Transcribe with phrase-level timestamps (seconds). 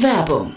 [0.00, 0.56] Werbung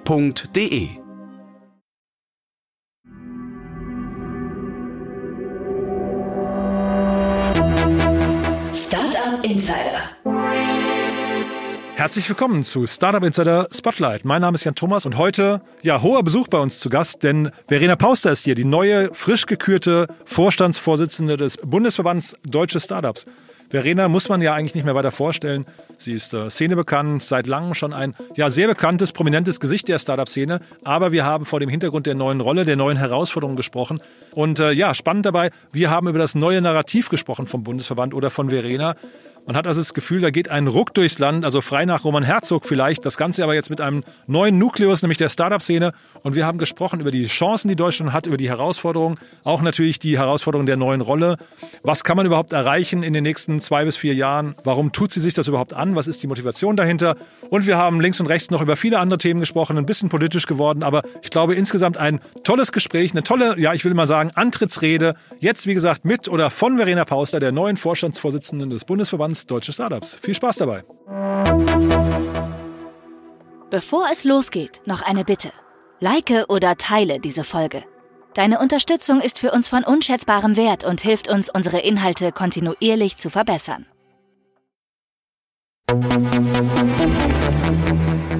[0.05, 0.89] f.de.
[8.73, 10.01] Startup Insider.
[11.95, 14.25] Herzlich willkommen zu Startup Insider Spotlight.
[14.25, 17.51] Mein Name ist Jan Thomas und heute, ja, hoher Besuch bei uns zu Gast, denn
[17.67, 23.27] Verena Pauster ist hier, die neue, frisch gekürte Vorstandsvorsitzende des Bundesverbands Deutsche Startups.
[23.71, 25.65] Verena muss man ja eigentlich nicht mehr weiter vorstellen.
[25.97, 29.97] Sie ist äh, Szene bekannt, seit langem schon ein ja, sehr bekanntes, prominentes Gesicht der
[29.97, 30.59] Startup-Szene.
[30.83, 34.01] Aber wir haben vor dem Hintergrund der neuen Rolle, der neuen Herausforderungen gesprochen.
[34.33, 38.29] Und äh, ja, spannend dabei, wir haben über das neue Narrativ gesprochen vom Bundesverband oder
[38.29, 38.95] von Verena.
[39.47, 42.23] Man hat also das Gefühl, da geht ein Ruck durchs Land, also frei nach Roman
[42.23, 43.03] Herzog vielleicht.
[43.05, 45.93] Das Ganze aber jetzt mit einem neuen Nukleus, nämlich der Startup-Szene.
[46.21, 49.97] Und wir haben gesprochen über die Chancen, die Deutschland hat, über die Herausforderungen, auch natürlich
[49.97, 51.37] die Herausforderungen der neuen Rolle.
[51.81, 54.53] Was kann man überhaupt erreichen in den nächsten zwei bis vier Jahren?
[54.63, 55.95] Warum tut sie sich das überhaupt an?
[55.95, 57.17] Was ist die Motivation dahinter?
[57.49, 60.45] Und wir haben links und rechts noch über viele andere Themen gesprochen, ein bisschen politisch
[60.45, 64.31] geworden, aber ich glaube insgesamt ein tolles Gespräch, eine tolle, ja, ich will mal sagen,
[64.35, 65.15] Antrittsrede.
[65.39, 69.71] Jetzt, wie gesagt, mit oder von Verena Pauster, der neuen Vorstandsvorsitzenden des Bundesverbands Verbands Deutsche
[69.71, 70.17] Startups.
[70.21, 70.83] Viel Spaß dabei.
[73.69, 75.51] Bevor es losgeht, noch eine Bitte.
[75.99, 77.83] Like oder teile diese Folge.
[78.33, 83.29] Deine Unterstützung ist für uns von unschätzbarem Wert und hilft uns, unsere Inhalte kontinuierlich zu
[83.29, 83.85] verbessern.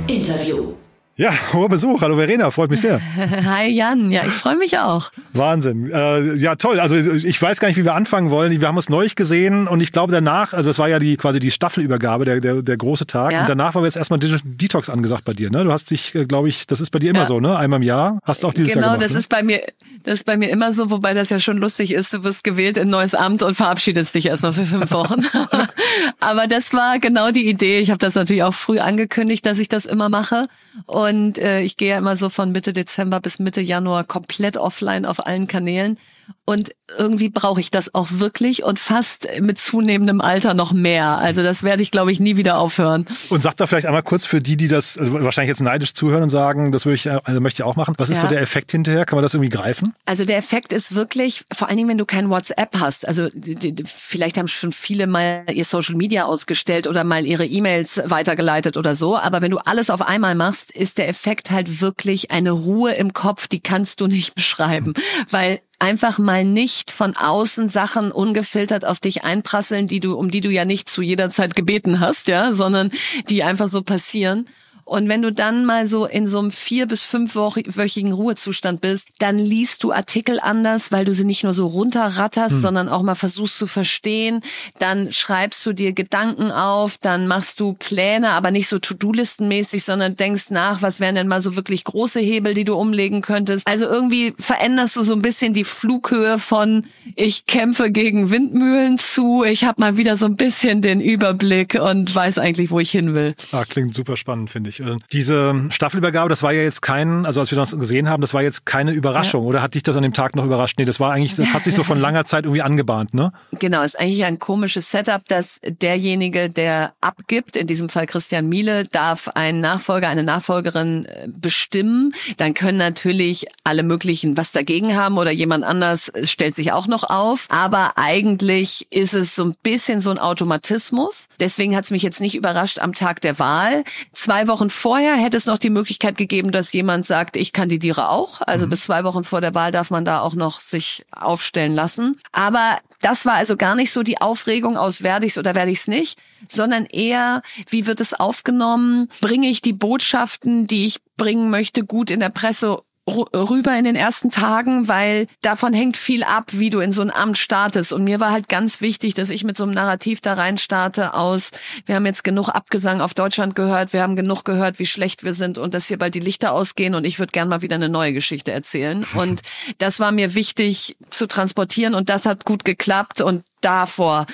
[0.08, 0.74] Interview.
[1.18, 2.02] Ja, hoher Besuch.
[2.02, 3.02] Hallo Verena, freut mich sehr.
[3.46, 5.12] Hi Jan, ja, ich freue mich auch.
[5.34, 5.92] Wahnsinn.
[5.92, 6.80] Äh, ja, toll.
[6.80, 8.60] Also ich weiß gar nicht, wie wir anfangen wollen.
[8.60, 11.40] Wir haben uns neulich gesehen und ich glaube danach, also es war ja die quasi
[11.40, 13.34] die Staffelübergabe, der, der, der große Tag.
[13.34, 13.42] Ja.
[13.42, 15.52] Und danach war jetzt erstmal Detox angesagt bei dir.
[15.52, 15.66] Ne?
[15.66, 17.26] Du hast dich, äh, glaube ich, das ist bei dir immer ja.
[17.26, 17.58] so, ne?
[17.58, 18.20] Einmal im Jahr.
[18.24, 19.20] Hast du auch dieses genau, Jahr gemacht, das ne?
[19.20, 19.62] ist bei mir,
[20.04, 22.14] das ist bei mir immer so, wobei das ja schon lustig ist.
[22.14, 25.26] Du wirst gewählt in ein neues Amt und verabschiedest dich erstmal für fünf Wochen.
[26.22, 27.80] Aber das war genau die Idee.
[27.80, 30.48] Ich habe das natürlich auch früh angekündigt, dass ich das immer mache.
[30.86, 31.01] Und
[31.38, 35.26] äh, ich gehe ja immer so von Mitte Dezember bis Mitte Januar komplett offline auf
[35.26, 35.98] allen Kanälen.
[36.44, 41.18] Und irgendwie brauche ich das auch wirklich und fast mit zunehmendem Alter noch mehr.
[41.20, 43.06] Also das werde ich, glaube ich, nie wieder aufhören.
[43.30, 46.24] Und sag da vielleicht einmal kurz für die, die das also wahrscheinlich jetzt neidisch zuhören
[46.24, 47.94] und sagen, das würde ich, also möchte ich auch machen.
[47.98, 48.24] Was ist ja.
[48.24, 49.06] so der Effekt hinterher?
[49.06, 49.94] Kann man das irgendwie greifen?
[50.06, 53.08] Also der Effekt ist wirklich, vor allen Dingen, wenn du kein WhatsApp hast.
[53.08, 57.46] Also die, die, vielleicht haben schon viele mal ihr Social Media ausgestellt oder mal ihre
[57.46, 59.18] E-Mails weitergeleitet oder so.
[59.18, 63.14] Aber wenn du alles auf einmal machst, ist der Effekt halt wirklich eine Ruhe im
[63.14, 64.94] Kopf, die kannst du nicht beschreiben.
[65.30, 70.42] Weil einfach mal nicht von außen Sachen ungefiltert auf dich einprasseln, die du, um die
[70.42, 72.92] du ja nicht zu jeder Zeit gebeten hast, ja, sondern
[73.30, 74.48] die einfach so passieren.
[74.92, 79.40] Und wenn du dann mal so in so einem vier- bis fünfwöchigen Ruhezustand bist, dann
[79.40, 82.62] liest du Artikel anders, weil du sie nicht nur so runterratterst, hm.
[82.62, 84.42] sondern auch mal versuchst zu verstehen.
[84.80, 90.18] Dann schreibst du dir Gedanken auf, dann machst du Pläne, aber nicht so To-Do-Listenmäßig, sondern
[90.18, 93.66] denkst nach, was wären denn mal so wirklich große Hebel, die du umlegen könntest.
[93.68, 96.86] Also irgendwie veränderst du so ein bisschen die Flughöhe von
[97.16, 102.14] ich kämpfe gegen Windmühlen zu, ich habe mal wieder so ein bisschen den Überblick und
[102.14, 103.36] weiß eigentlich, wo ich hin will.
[103.54, 104.81] Ah, klingt super spannend, finde ich.
[104.82, 108.34] Äh, diese Staffelübergabe, das war ja jetzt kein, also als wir das gesehen haben, das
[108.34, 109.50] war jetzt keine Überraschung, ja.
[109.50, 110.78] oder hat dich das an dem Tag noch überrascht?
[110.78, 113.32] Nee, das war eigentlich, das hat sich so von langer Zeit irgendwie angebahnt, ne?
[113.52, 118.86] Genau, ist eigentlich ein komisches Setup, dass derjenige, der abgibt, in diesem Fall Christian Miele,
[118.86, 122.14] darf einen Nachfolger, eine Nachfolgerin äh, bestimmen.
[122.38, 127.04] Dann können natürlich alle möglichen was dagegen haben oder jemand anders stellt sich auch noch
[127.04, 127.46] auf.
[127.50, 131.28] Aber eigentlich ist es so ein bisschen so ein Automatismus.
[131.40, 133.84] Deswegen hat es mich jetzt nicht überrascht am Tag der Wahl.
[134.14, 138.42] Zwei Wochen vorher hätte es noch die Möglichkeit gegeben, dass jemand sagt, ich kandidiere auch.
[138.42, 138.70] Also mhm.
[138.70, 142.18] bis zwei Wochen vor der Wahl darf man da auch noch sich aufstellen lassen.
[142.32, 145.72] Aber das war also gar nicht so die Aufregung aus, werde ich es oder werde
[145.72, 149.10] ich es nicht, sondern eher, wie wird es aufgenommen?
[149.22, 153.96] Bringe ich die Botschaften, die ich bringen möchte, gut in der Presse rüber in den
[153.96, 157.94] ersten Tagen, weil davon hängt viel ab, wie du in so ein Amt startest.
[157.94, 161.14] Und mir war halt ganz wichtig, dass ich mit so einem Narrativ da rein starte
[161.14, 161.52] aus,
[161.86, 165.34] wir haben jetzt genug Abgesang auf Deutschland gehört, wir haben genug gehört, wie schlecht wir
[165.34, 167.90] sind und dass hier bald die Lichter ausgehen und ich würde gern mal wieder eine
[167.90, 169.06] neue Geschichte erzählen.
[169.14, 169.42] Und
[169.78, 174.26] das war mir wichtig zu transportieren und das hat gut geklappt und davor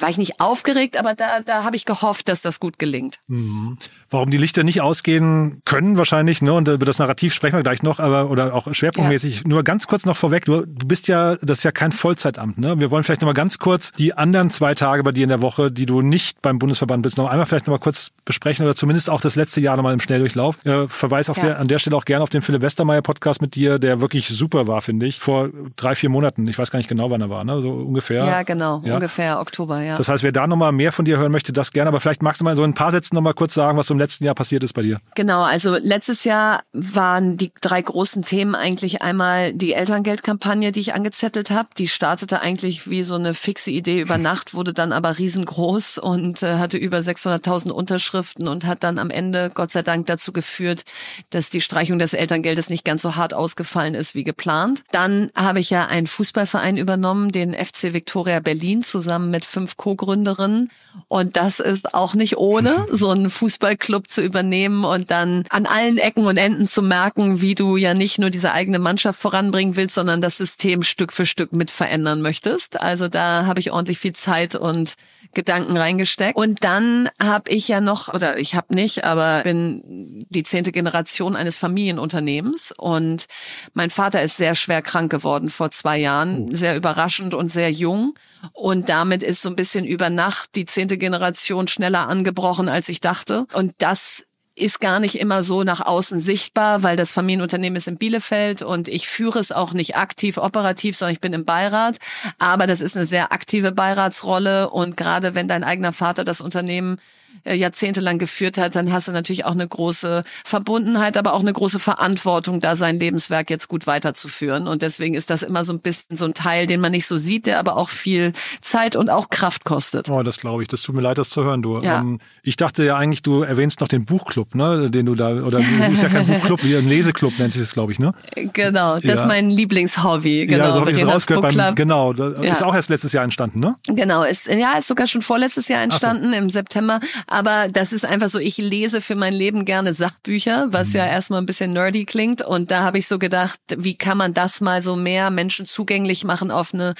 [0.00, 3.20] war ich nicht aufgeregt, aber da, da habe ich gehofft, dass das gut gelingt.
[3.28, 3.78] Mhm.
[4.10, 6.52] Warum die Lichter nicht ausgehen können wahrscheinlich, ne?
[6.52, 9.36] Und über das Narrativ sprechen wir gleich noch, aber oder auch schwerpunktmäßig.
[9.36, 9.42] Ja.
[9.46, 12.78] Nur ganz kurz noch vorweg, du, du bist ja, das ist ja kein Vollzeitamt, ne?
[12.80, 15.40] Wir wollen vielleicht noch mal ganz kurz die anderen zwei Tage bei dir in der
[15.40, 18.74] Woche, die du nicht beim Bundesverband bist, noch einmal vielleicht noch mal kurz besprechen oder
[18.74, 20.64] zumindest auch das letzte Jahr noch mal im Schnelldurchlauf.
[20.66, 21.44] Äh, verweis auf ja.
[21.44, 24.28] der, an der Stelle auch gerne auf den Philipp Westermeier Podcast mit dir, der wirklich
[24.28, 25.20] super war, finde ich.
[25.20, 26.48] Vor drei, vier Monaten.
[26.48, 27.60] Ich weiß gar nicht genau, wann er war, ne?
[27.62, 28.24] So ungefähr.
[28.24, 28.82] Ja, genau.
[28.84, 28.94] Ja.
[28.94, 29.96] Ungefähr Oktober, ja.
[29.96, 31.88] Das heißt, wer da noch mal mehr von dir hören möchte, das gerne.
[31.88, 33.94] Aber vielleicht magst du mal so ein paar Sätzen noch mal kurz sagen, was so
[33.94, 34.98] im letzten Jahr passiert ist bei dir.
[35.14, 35.42] Genau.
[35.42, 41.50] Also letztes Jahr waren die drei großen Themen eigentlich einmal die Elterngeldkampagne, die ich angezettelt
[41.50, 41.68] habe.
[41.78, 46.42] Die startete eigentlich wie so eine fixe Idee über Nacht, wurde dann aber riesengroß und
[46.42, 50.84] äh, hatte über 600.000 Unterschriften und hat dann am Ende Gott sei Dank dazu geführt,
[51.30, 54.82] dass die Streichung des Elterngeldes nicht ganz so hart ausgefallen ist wie geplant.
[54.92, 60.70] Dann habe ich ja einen Fußballverein übernommen, den FC Victoria Berlin, zusammen mit fünf Co-Gründerinnen.
[61.08, 65.98] Und das ist auch nicht ohne, so einen Fußballclub zu übernehmen und dann an allen
[65.98, 69.96] Ecken und Enden zu merken, wie du ja nicht nur diese eigene Mannschaft voranbringen willst,
[69.96, 72.80] sondern das System Stück für Stück mit verändern möchtest.
[72.80, 74.94] Also da habe ich ordentlich viel Zeit und
[75.36, 76.36] Gedanken reingesteckt.
[76.36, 81.36] Und dann habe ich ja noch, oder ich habe nicht, aber bin die zehnte Generation
[81.36, 83.26] eines Familienunternehmens und
[83.74, 86.56] mein Vater ist sehr schwer krank geworden vor zwei Jahren, oh.
[86.56, 88.14] sehr überraschend und sehr jung.
[88.52, 93.00] Und damit ist so ein bisschen über Nacht die zehnte Generation schneller angebrochen, als ich
[93.00, 93.46] dachte.
[93.52, 94.24] Und das
[94.56, 98.88] ist gar nicht immer so nach außen sichtbar, weil das Familienunternehmen ist in Bielefeld und
[98.88, 101.98] ich führe es auch nicht aktiv operativ, sondern ich bin im Beirat.
[102.38, 106.98] Aber das ist eine sehr aktive Beiratsrolle und gerade wenn dein eigener Vater das Unternehmen
[107.44, 111.78] jahrzehntelang geführt hat, dann hast du natürlich auch eine große Verbundenheit, aber auch eine große
[111.78, 114.68] Verantwortung, da sein Lebenswerk jetzt gut weiterzuführen.
[114.68, 117.16] Und deswegen ist das immer so ein bisschen so ein Teil, den man nicht so
[117.16, 120.08] sieht, der aber auch viel Zeit und auch Kraft kostet.
[120.10, 120.68] Oh, das glaube ich.
[120.68, 121.80] Das tut mir leid, das zu hören, du.
[121.80, 122.00] Ja.
[122.00, 125.58] Ähm, ich dachte ja eigentlich, du erwähnst noch den Buchclub, ne, den du da, oder
[125.58, 128.14] du ist ja kein Buchclub, wie ein Leseclub nennt sich das, glaube ich, ne?
[128.52, 129.14] Genau, das ja.
[129.14, 130.46] ist mein Lieblingshobby.
[130.46, 131.54] Genau, ja, so habe ich es rausgehört.
[131.54, 132.52] Beim, genau, das ja.
[132.52, 133.76] ist auch erst letztes Jahr entstanden, ne?
[133.88, 136.38] Genau, ist, ja, ist sogar schon vorletztes Jahr entstanden, so.
[136.38, 137.00] im September.
[137.26, 140.96] Aber das ist einfach so, ich lese für mein Leben gerne Sachbücher, was mhm.
[140.96, 142.42] ja erstmal ein bisschen nerdy klingt.
[142.42, 146.24] Und da habe ich so gedacht, wie kann man das mal so mehr Menschen zugänglich
[146.24, 146.94] machen auf eine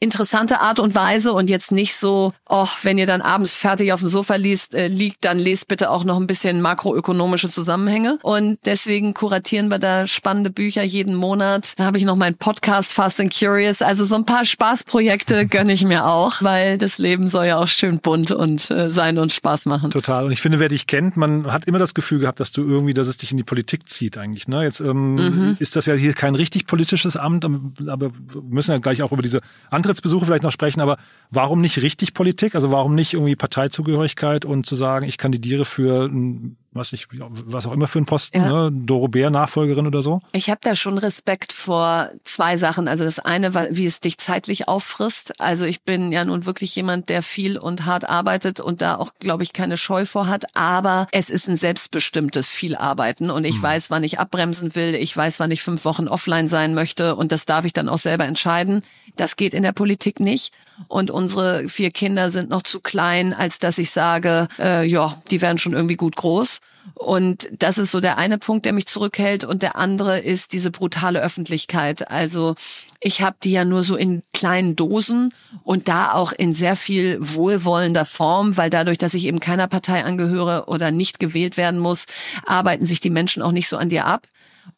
[0.00, 4.00] interessante Art und Weise und jetzt nicht so, oh, wenn ihr dann abends fertig auf
[4.00, 8.18] dem Sofa liest, äh, liegt, dann lest bitte auch noch ein bisschen makroökonomische Zusammenhänge.
[8.22, 11.72] Und deswegen kuratieren wir da spannende Bücher jeden Monat.
[11.76, 13.82] Da habe ich noch meinen Podcast Fast and Curious.
[13.82, 17.68] Also so ein paar Spaßprojekte gönne ich mir auch, weil das Leben soll ja auch
[17.68, 19.90] schön bunt und äh, sein und Spaß machen.
[19.90, 20.24] Total.
[20.24, 22.94] Und ich finde, wer dich kennt, man hat immer das Gefühl gehabt, dass du irgendwie,
[22.94, 24.48] dass es dich in die Politik zieht eigentlich.
[24.48, 24.62] Ne?
[24.62, 25.56] Jetzt ähm, mhm.
[25.58, 29.22] ist das ja hier kein richtig politisches Amt, aber wir müssen ja gleich auch über
[29.22, 29.40] diese
[29.78, 30.98] Antrittsbesuche vielleicht noch sprechen, aber
[31.30, 32.54] warum nicht richtig Politik?
[32.54, 37.66] Also warum nicht irgendwie Parteizugehörigkeit und zu sagen, ich kandidiere für ein was ich, was
[37.66, 38.70] auch immer für ein Posten, ja.
[38.70, 38.72] ne?
[38.72, 40.20] Doro Bär Nachfolgerin oder so?
[40.32, 42.88] Ich habe da schon Respekt vor zwei Sachen.
[42.88, 45.40] Also das eine, wie es dich zeitlich auffrisst.
[45.40, 49.12] Also ich bin ja nun wirklich jemand, der viel und hart arbeitet und da auch,
[49.18, 50.56] glaube ich, keine Scheu vor hat.
[50.56, 53.62] Aber es ist ein selbstbestimmtes viel Arbeiten und ich hm.
[53.62, 54.94] weiß, wann ich abbremsen will.
[54.94, 57.98] Ich weiß, wann ich fünf Wochen offline sein möchte und das darf ich dann auch
[57.98, 58.82] selber entscheiden.
[59.16, 60.52] Das geht in der Politik nicht.
[60.86, 65.40] Und unsere vier Kinder sind noch zu klein, als dass ich sage, äh, ja, die
[65.42, 66.60] werden schon irgendwie gut groß.
[66.94, 69.44] Und das ist so der eine Punkt, der mich zurückhält.
[69.44, 72.10] Und der andere ist diese brutale Öffentlichkeit.
[72.10, 72.54] Also
[73.00, 75.32] ich habe die ja nur so in kleinen Dosen
[75.62, 80.04] und da auch in sehr viel wohlwollender Form, weil dadurch, dass ich eben keiner Partei
[80.04, 82.06] angehöre oder nicht gewählt werden muss,
[82.46, 84.26] arbeiten sich die Menschen auch nicht so an dir ab.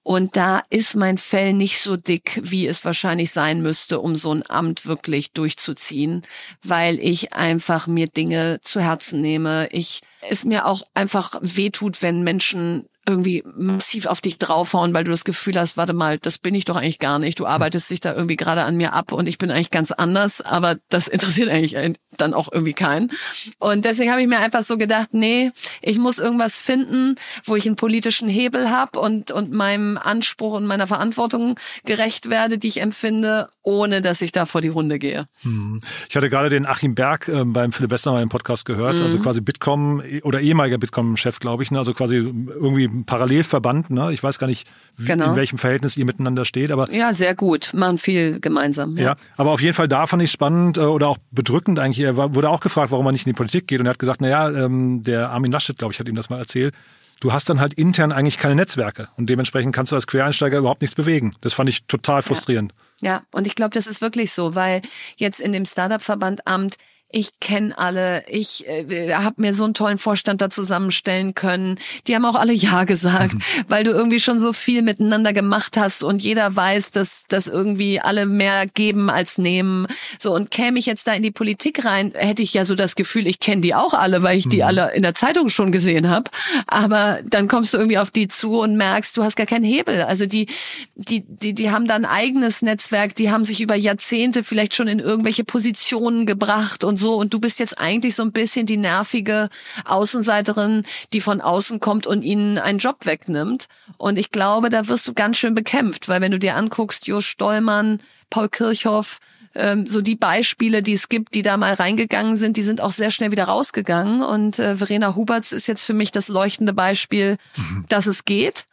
[0.02, 4.32] Und da ist mein Fell nicht so dick, wie es wahrscheinlich sein müsste, um so
[4.32, 6.23] ein Amt wirklich durchzuziehen,
[6.62, 9.68] weil ich einfach mir Dinge zu Herzen nehme.
[9.73, 15.11] Ich es mir auch einfach wehtut, wenn Menschen irgendwie massiv auf dich draufhauen, weil du
[15.11, 17.40] das Gefühl hast, warte mal, das bin ich doch eigentlich gar nicht.
[17.40, 20.40] Du arbeitest dich da irgendwie gerade an mir ab und ich bin eigentlich ganz anders,
[20.40, 21.76] aber das interessiert eigentlich
[22.16, 23.11] dann auch irgendwie keinen.
[23.59, 27.14] Und deswegen habe ich mir einfach so gedacht, nee, ich muss irgendwas finden,
[27.45, 32.59] wo ich einen politischen Hebel habe und, und meinem Anspruch und meiner Verantwortung gerecht werde,
[32.59, 35.26] die ich empfinde, ohne dass ich da vor die Runde gehe.
[35.43, 35.81] Hm.
[36.09, 39.11] Ich hatte gerade den Achim Berg äh, beim Philipp Westermeier im Podcast gehört, also mhm.
[39.11, 41.79] also quasi Bitkom oder ehemaliger Bitkom-Chef, glaube ich, ne?
[41.79, 43.90] also quasi irgendwie Parallelverband.
[43.90, 44.12] Ne?
[44.12, 45.31] Ich weiß gar nicht, wie, genau.
[45.31, 48.97] in welchem Verhältnis ihr miteinander steht, aber ja, sehr gut, machen viel gemeinsam.
[48.97, 52.00] Ja, ja aber auf jeden Fall da fand ich spannend äh, oder auch bedrückend eigentlich
[52.00, 53.99] er war, wurde auch gefragt, warum er nicht in die Politik geht und er hat
[53.99, 56.75] gesagt, naja, ähm, der Armin Laschet, glaube ich, hat ihm das mal erzählt,
[57.21, 60.81] du hast dann halt intern eigentlich keine Netzwerke und dementsprechend kannst du als Quereinsteiger überhaupt
[60.81, 61.35] nichts bewegen.
[61.40, 62.73] Das fand ich total frustrierend.
[62.73, 64.83] Ja, ja und ich glaube, das ist wirklich so, weil
[65.16, 66.76] jetzt in dem Startup-Verbandamt
[67.12, 71.79] ich kenne alle, ich äh, habe mir so einen tollen Vorstand da zusammenstellen können.
[72.07, 73.40] Die haben auch alle Ja gesagt, mhm.
[73.69, 78.00] weil du irgendwie schon so viel miteinander gemacht hast und jeder weiß, dass, dass irgendwie
[78.00, 79.87] alle mehr geben als nehmen.
[80.19, 82.95] So, und käme ich jetzt da in die Politik rein, hätte ich ja so das
[82.95, 84.62] Gefühl, ich kenne die auch alle, weil ich die mhm.
[84.62, 86.31] alle in der Zeitung schon gesehen habe.
[86.67, 90.02] Aber dann kommst du irgendwie auf die zu und merkst, du hast gar keinen Hebel.
[90.02, 90.47] Also die,
[90.95, 94.87] die, die, die haben da ein eigenes Netzwerk, die haben sich über Jahrzehnte vielleicht schon
[94.87, 98.76] in irgendwelche Positionen gebracht und so und du bist jetzt eigentlich so ein bisschen die
[98.76, 99.49] nervige
[99.85, 103.66] Außenseiterin, die von außen kommt und ihnen einen Job wegnimmt.
[103.97, 107.21] Und ich glaube, da wirst du ganz schön bekämpft, weil wenn du dir anguckst, Jo
[107.21, 109.19] Stollmann, Paul Kirchhoff,
[109.54, 112.92] ähm, so die Beispiele, die es gibt, die da mal reingegangen sind, die sind auch
[112.92, 114.23] sehr schnell wieder rausgegangen.
[114.23, 117.85] Und äh, Verena Huberts ist jetzt für mich das leuchtende Beispiel, mhm.
[117.88, 118.66] dass es geht.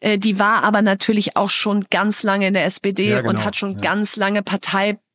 [0.00, 3.30] Äh, die war aber natürlich auch schon ganz lange in der SPD ja, genau.
[3.30, 3.78] und hat schon ja.
[3.78, 4.42] ganz lange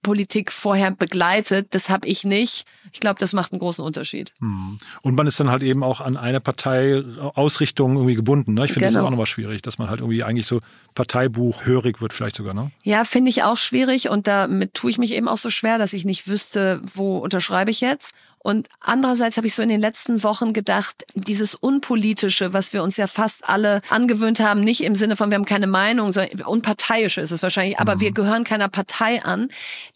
[0.06, 1.68] Parteipolitik vorher begleitet.
[1.72, 2.66] Das habe ich nicht.
[2.94, 4.32] Ich glaube, das macht einen großen Unterschied.
[4.40, 4.78] Hm.
[5.02, 8.54] Und man ist dann halt eben auch an eine Parteiausrichtung irgendwie gebunden.
[8.54, 8.66] Ne?
[8.66, 9.00] Ich finde genau.
[9.00, 10.60] das auch nochmal schwierig, dass man halt irgendwie eigentlich so
[10.94, 12.54] Parteibuchhörig wird vielleicht sogar.
[12.54, 12.72] Ne?
[12.84, 15.94] Ja, finde ich auch schwierig und damit tue ich mich eben auch so schwer, dass
[15.94, 18.14] ich nicht wüsste, wo unterschreibe ich jetzt.
[18.46, 22.96] Und andererseits habe ich so in den letzten Wochen gedacht, dieses Unpolitische, was wir uns
[22.96, 27.22] ja fast alle angewöhnt haben, nicht im Sinne von, wir haben keine Meinung, sondern unparteiische
[27.22, 28.02] ist es wahrscheinlich, aber mhm.
[28.02, 29.48] wir gehören keiner Partei an.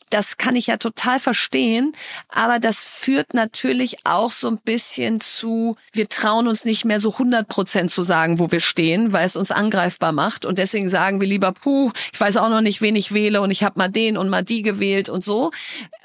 [0.10, 1.94] Das kann ich ja total verstehen,
[2.28, 7.12] aber das führt natürlich auch so ein bisschen zu, wir trauen uns nicht mehr so
[7.12, 11.22] 100 Prozent zu sagen, wo wir stehen, weil es uns angreifbar macht und deswegen sagen
[11.22, 13.90] wir lieber, puh, ich weiß auch noch nicht, wen ich wähle und ich habe mal
[13.90, 15.52] den und mal die gewählt und so.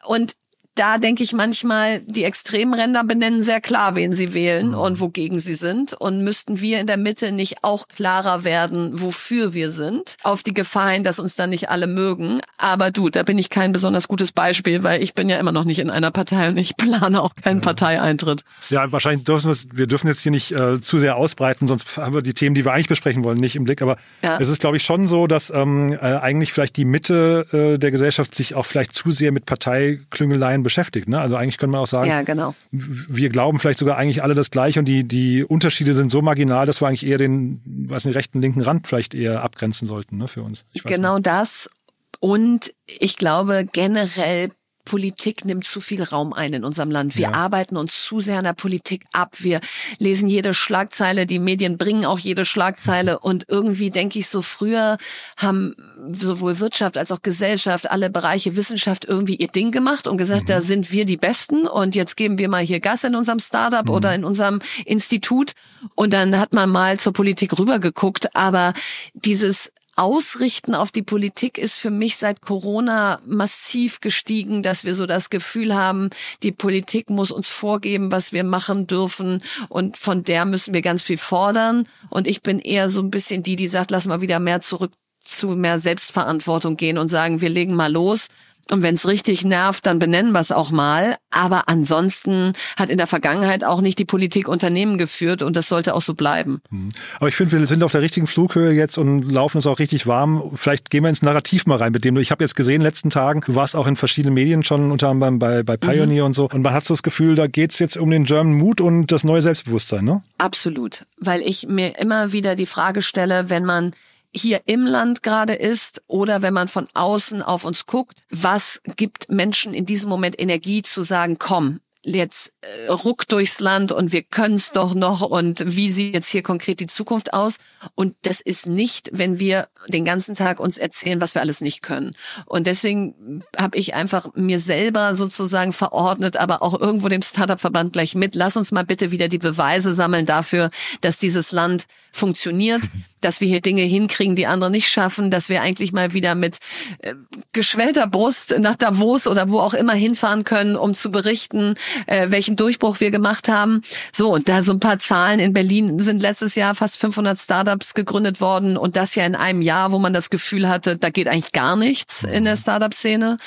[0.05, 0.35] Und
[0.75, 4.79] da denke ich manchmal, die Extremränder benennen sehr klar, wen sie wählen mhm.
[4.79, 5.93] und wogegen sie sind.
[5.95, 10.55] Und müssten wir in der Mitte nicht auch klarer werden, wofür wir sind, auf die
[10.55, 12.41] Gefahr hin, dass uns dann nicht alle mögen.
[12.59, 15.65] Aber du, da bin ich kein besonders gutes Beispiel, weil ich bin ja immer noch
[15.65, 17.63] nicht in einer Partei und ich plane auch keinen ja.
[17.63, 18.43] Parteieintritt.
[18.71, 22.15] Ja, wahrscheinlich dürfen wir, wir dürfen jetzt hier nicht äh, zu sehr ausbreiten, sonst haben
[22.15, 23.81] wir die Themen, die wir eigentlich besprechen wollen, nicht im Blick.
[23.81, 24.39] Aber ja.
[24.41, 27.93] es ist, glaube ich, schon so, dass ähm, äh, eigentlich vielleicht die Mitte äh, der
[27.93, 31.09] Gesellschaft sich auch vielleicht zu sehr mit Parteiklüngeleien beschäftigt.
[31.09, 31.21] Ne?
[31.21, 32.55] Also eigentlich könnte man auch sagen, ja, genau.
[32.73, 36.67] wir glauben vielleicht sogar eigentlich alle das Gleiche und die, die Unterschiede sind so marginal,
[36.67, 40.27] dass wir eigentlich eher den, was den rechten, linken Rand vielleicht eher abgrenzen sollten ne,
[40.27, 40.65] für uns.
[40.85, 41.27] genau nicht.
[41.27, 41.71] das.
[42.19, 44.51] Und ich glaube generell
[44.85, 47.17] Politik nimmt zu viel Raum ein in unserem Land.
[47.17, 47.33] Wir ja.
[47.33, 49.37] arbeiten uns zu sehr an der Politik ab.
[49.39, 49.61] Wir
[49.99, 51.27] lesen jede Schlagzeile.
[51.27, 53.19] Die Medien bringen auch jede Schlagzeile.
[53.25, 54.99] Und irgendwie denke ich so, früher
[55.37, 55.75] haben
[56.13, 60.47] sowohl Wirtschaft als auch Gesellschaft, alle Bereiche Wissenschaft irgendwie ihr Ding gemacht und gesagt, mhm.
[60.47, 61.67] da sind wir die Besten.
[61.67, 63.95] Und jetzt geben wir mal hier Gas in unserem Startup mhm.
[63.95, 65.53] oder in unserem Institut.
[65.95, 68.37] Und dann hat man mal zur Politik rübergeguckt.
[68.37, 68.75] Aber
[69.15, 75.07] dieses Ausrichten auf die Politik ist für mich seit Corona massiv gestiegen, dass wir so
[75.07, 76.11] das Gefühl haben,
[76.43, 81.03] die Politik muss uns vorgeben, was wir machen dürfen und von der müssen wir ganz
[81.03, 81.87] viel fordern.
[82.11, 84.93] Und ich bin eher so ein bisschen die, die sagt, lass mal wieder mehr zurück
[85.21, 88.29] zu mehr Selbstverantwortung gehen und sagen, wir legen mal los
[88.71, 91.17] und wenn es richtig nervt, dann benennen wir es auch mal.
[91.31, 95.95] Aber ansonsten hat in der Vergangenheit auch nicht die Politik Unternehmen geführt und das sollte
[95.95, 96.61] auch so bleiben.
[96.71, 96.91] Mhm.
[97.17, 100.07] Aber ich finde, wir sind auf der richtigen Flughöhe jetzt und laufen es auch richtig
[100.07, 100.53] warm.
[100.55, 102.17] Vielleicht gehen wir ins Narrativ mal rein mit dem.
[102.17, 104.91] Ich habe jetzt gesehen, in den letzten Tagen, du warst auch in verschiedenen Medien schon,
[104.91, 106.27] unter anderem bei, bei Pioneer mhm.
[106.27, 106.49] und so.
[106.49, 109.25] Und man hat so das Gefühl, da geht's jetzt um den German Mood und das
[109.25, 110.23] neue Selbstbewusstsein, ne?
[110.39, 111.05] Absolut.
[111.19, 113.93] Weil ich mir immer wieder die Frage stelle, wenn man
[114.35, 119.31] hier im Land gerade ist oder wenn man von außen auf uns guckt, was gibt
[119.31, 124.23] Menschen in diesem Moment Energie zu sagen, komm, jetzt äh, ruck durchs Land und wir
[124.23, 127.59] können es doch noch und wie sieht jetzt hier konkret die Zukunft aus?
[127.95, 131.83] Und das ist nicht, wenn wir den ganzen Tag uns erzählen, was wir alles nicht
[131.83, 132.15] können.
[132.47, 138.15] Und deswegen habe ich einfach mir selber sozusagen verordnet, aber auch irgendwo dem Startup-Verband gleich
[138.15, 142.83] mit, lass uns mal bitte wieder die Beweise sammeln dafür, dass dieses Land funktioniert,
[143.25, 146.59] dass wir hier Dinge hinkriegen, die andere nicht schaffen, dass wir eigentlich mal wieder mit
[147.01, 147.15] äh,
[147.53, 151.75] geschwellter Brust nach Davos oder wo auch immer hinfahren können, um zu berichten,
[152.07, 153.83] äh, welchen Durchbruch wir gemacht haben.
[154.13, 155.41] So, und da so ein paar Zahlen.
[155.41, 159.63] In Berlin sind letztes Jahr fast 500 Startups gegründet worden und das ja in einem
[159.63, 163.39] Jahr, wo man das Gefühl hatte, da geht eigentlich gar nichts in der Startup-Szene.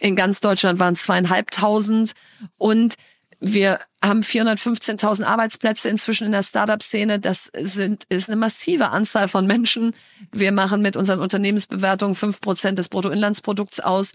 [0.00, 2.12] In ganz Deutschland waren es zweieinhalbtausend
[2.58, 2.94] und
[3.40, 7.18] wir haben 415.000 Arbeitsplätze inzwischen in der Startup-Szene.
[7.18, 9.94] Das sind, ist eine massive Anzahl von Menschen.
[10.32, 14.12] Wir machen mit unseren Unternehmensbewertungen fünf Prozent des Bruttoinlandsprodukts aus.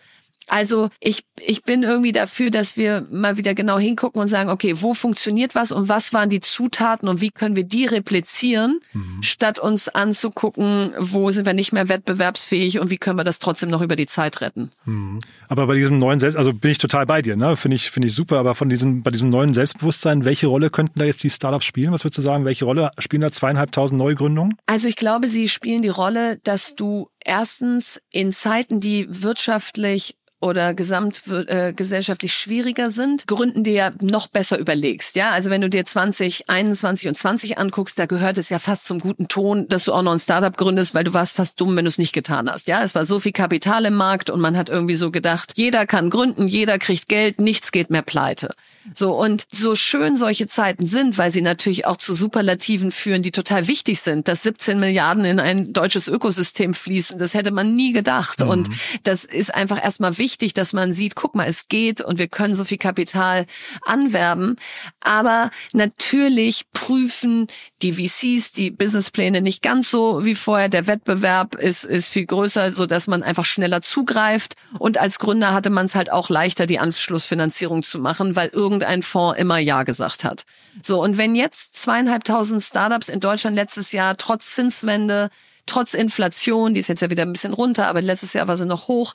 [0.48, 4.76] Also ich, ich bin irgendwie dafür, dass wir mal wieder genau hingucken und sagen, okay,
[4.82, 9.22] wo funktioniert was und was waren die Zutaten und wie können wir die replizieren, mhm.
[9.22, 13.70] statt uns anzugucken, wo sind wir nicht mehr wettbewerbsfähig und wie können wir das trotzdem
[13.70, 14.72] noch über die Zeit retten.
[14.86, 15.20] Mhm.
[15.48, 17.56] Aber bei diesem neuen Selbst, also bin ich total bei dir, ne?
[17.56, 21.00] Finde ich, finde ich super, aber von diesem, bei diesem neuen Selbstbewusstsein, welche Rolle könnten
[21.00, 21.92] da jetzt die Startups spielen?
[21.92, 22.46] Was würdest du sagen?
[22.46, 24.58] Welche Rolle spielen da zweieinhalbtausend Neugründungen?
[24.66, 30.74] Also ich glaube, sie spielen die Rolle, dass du erstens in Zeiten, die wirtschaftlich oder
[30.74, 35.16] gesamtgesellschaftlich äh, schwieriger sind, Gründen dir ja noch besser überlegst.
[35.16, 38.86] Ja, also wenn du dir 20, 21 und 20 anguckst, da gehört es ja fast
[38.86, 41.78] zum guten Ton, dass du auch noch ein Startup gründest, weil du warst fast dumm,
[41.78, 42.68] wenn du es nicht getan hast.
[42.68, 45.86] Ja, es war so viel Kapital im Markt und man hat irgendwie so gedacht, jeder
[45.86, 48.56] kann gründen, jeder kriegt Geld, nichts geht mehr pleite.
[48.94, 53.32] So und so schön solche Zeiten sind, weil sie natürlich auch zu Superlativen führen, die
[53.32, 57.94] total wichtig sind, dass 17 Milliarden in ein deutsches Ökosystem fließen, das hätte man nie
[57.94, 58.50] gedacht mhm.
[58.50, 58.70] und
[59.04, 62.28] das ist einfach erstmal wichtig wichtig, dass man sieht, guck mal, es geht und wir
[62.28, 63.46] können so viel Kapital
[63.86, 64.56] anwerben.
[65.02, 67.48] Aber natürlich prüfen
[67.82, 70.70] die VCs die Businesspläne nicht ganz so wie vorher.
[70.70, 74.56] Der Wettbewerb ist, ist viel größer, so dass man einfach schneller zugreift.
[74.80, 79.04] Und als Gründer hatte man es halt auch leichter, die Anschlussfinanzierung zu machen, weil irgendein
[79.04, 80.46] Fonds immer Ja gesagt hat.
[80.84, 81.02] So.
[81.02, 85.30] Und wenn jetzt zweieinhalbtausend Startups in Deutschland letztes Jahr trotz Zinswende
[85.66, 88.66] trotz Inflation, die ist jetzt ja wieder ein bisschen runter, aber letztes Jahr war sie
[88.66, 89.14] noch hoch,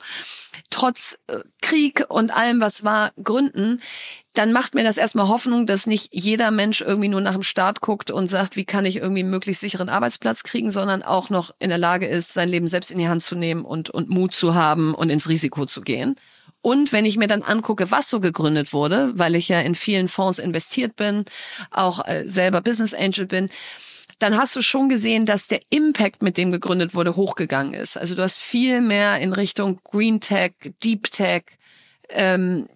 [0.69, 3.81] trotz äh, Krieg und allem, was war, gründen,
[4.33, 7.81] dann macht mir das erstmal Hoffnung, dass nicht jeder Mensch irgendwie nur nach dem Start
[7.81, 11.51] guckt und sagt, wie kann ich irgendwie einen möglichst sicheren Arbeitsplatz kriegen, sondern auch noch
[11.59, 14.33] in der Lage ist, sein Leben selbst in die Hand zu nehmen und, und Mut
[14.33, 16.15] zu haben und ins Risiko zu gehen.
[16.67, 20.09] Und wenn ich mir dann angucke, was so gegründet wurde, weil ich ja in vielen
[20.09, 21.23] Fonds investiert bin,
[21.71, 23.49] auch äh, selber Business Angel bin,
[24.19, 27.95] dann hast du schon gesehen, dass der Impact, mit dem gegründet wurde, hochgegangen ist.
[27.95, 31.43] Also du hast viel mehr in Richtung Green Tech, Deep Tech,
[32.09, 32.67] ähm,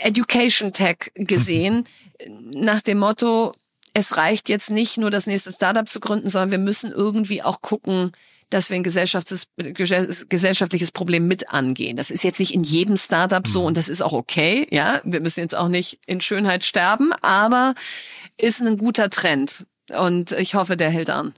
[0.00, 1.86] Education Tech gesehen,
[2.40, 3.52] nach dem Motto,
[3.92, 7.60] es reicht jetzt nicht nur das nächste Startup zu gründen, sondern wir müssen irgendwie auch
[7.60, 8.12] gucken,
[8.50, 11.96] dass wir ein gesellschaftliches Problem mit angehen.
[11.96, 13.66] Das ist jetzt nicht in jedem Startup so mhm.
[13.66, 14.66] und das ist auch okay.
[14.70, 17.74] Ja, wir müssen jetzt auch nicht in Schönheit sterben, aber
[18.38, 19.66] ist ein guter Trend.
[19.96, 21.32] Und ich hoffe, der hält an.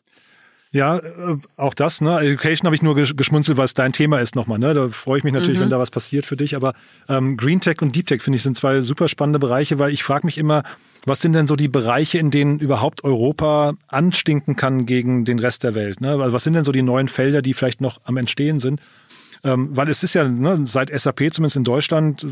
[0.71, 2.21] Ja, äh, auch das, ne?
[2.21, 4.75] Education habe ich nur geschmunzelt, weil es dein Thema ist nochmal, ne?
[4.75, 5.65] Da freue ich mich natürlich, mhm.
[5.65, 6.57] wenn da was passiert für dich.
[6.57, 6.75] Aber
[7.09, 10.03] ähm, Green Tech und Deep Tech, finde ich, sind zwei super spannende Bereiche, weil ich
[10.03, 10.63] frage mich immer,
[11.07, 15.65] was sind denn so die Bereiche, in denen überhaupt Europa anstinken kann gegen den Rest
[15.65, 16.01] der Welt?
[16.01, 16.11] Ne?
[16.11, 18.81] Also was sind denn so die neuen Felder, die vielleicht noch am Entstehen sind?
[19.45, 22.27] Ähm, weil es ist ja, ne, seit SAP, zumindest in Deutschland,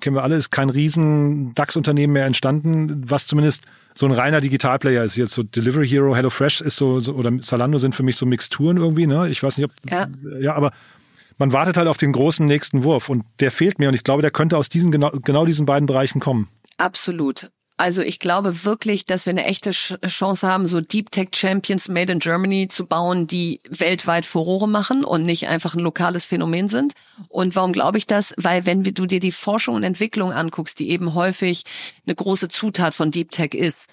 [0.00, 3.62] kennen wir alle, ist kein riesen DAX-Unternehmen mehr entstanden, was zumindest
[3.98, 5.16] so ein reiner Digitalplayer ist.
[5.16, 8.76] Jetzt so Delivery Hero, HelloFresh ist so, so oder Zalando sind für mich so Mixturen
[8.76, 9.28] irgendwie, ne?
[9.28, 10.06] Ich weiß nicht, ob, ja,
[10.38, 10.70] ja aber
[11.36, 14.22] man wartet halt auf den großen nächsten Wurf und der fehlt mir und ich glaube,
[14.22, 16.48] der könnte aus diesen genau, genau diesen beiden Bereichen kommen.
[16.76, 17.50] Absolut.
[17.78, 22.12] Also ich glaube wirklich, dass wir eine echte Chance haben, so Deep Tech Champions Made
[22.12, 26.94] in Germany zu bauen, die weltweit Furore machen und nicht einfach ein lokales Phänomen sind.
[27.28, 28.34] Und warum glaube ich das?
[28.36, 31.62] Weil wenn du dir die Forschung und Entwicklung anguckst, die eben häufig
[32.04, 33.88] eine große Zutat von Deep Tech ist,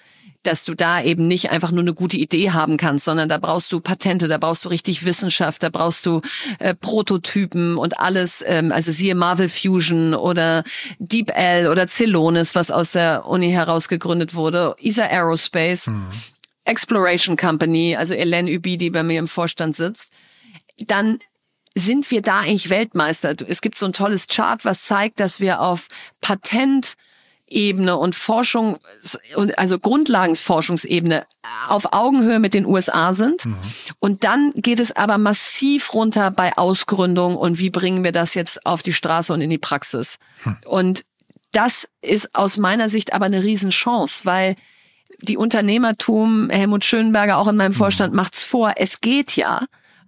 [0.46, 3.72] dass du da eben nicht einfach nur eine gute Idee haben kannst, sondern da brauchst
[3.72, 6.20] du Patente, da brauchst du richtig Wissenschaft, da brauchst du
[6.58, 10.64] äh, Prototypen und alles, ähm, also siehe Marvel Fusion oder
[10.98, 16.08] DeepL oder Celonis, was aus der Uni heraus gegründet wurde, ESA Aerospace, mhm.
[16.64, 20.12] Exploration Company, also Elen Übi, die bei mir im Vorstand sitzt,
[20.86, 21.18] dann
[21.74, 23.34] sind wir da eigentlich Weltmeister.
[23.46, 25.88] Es gibt so ein tolles Chart, was zeigt, dass wir auf
[26.22, 26.96] Patent
[27.48, 28.78] Ebene und Forschung,
[29.56, 31.26] also Grundlagensforschungsebene
[31.68, 33.46] auf Augenhöhe mit den USA sind.
[33.46, 33.56] Mhm.
[34.00, 38.66] Und dann geht es aber massiv runter bei Ausgründung und wie bringen wir das jetzt
[38.66, 40.18] auf die Straße und in die Praxis.
[40.44, 40.56] Mhm.
[40.66, 41.04] Und
[41.52, 44.56] das ist aus meiner Sicht aber eine Riesenchance, weil
[45.22, 47.76] die Unternehmertum, Helmut Schönberger auch in meinem mhm.
[47.76, 48.16] Vorstand mhm.
[48.16, 49.62] macht's vor, es geht ja.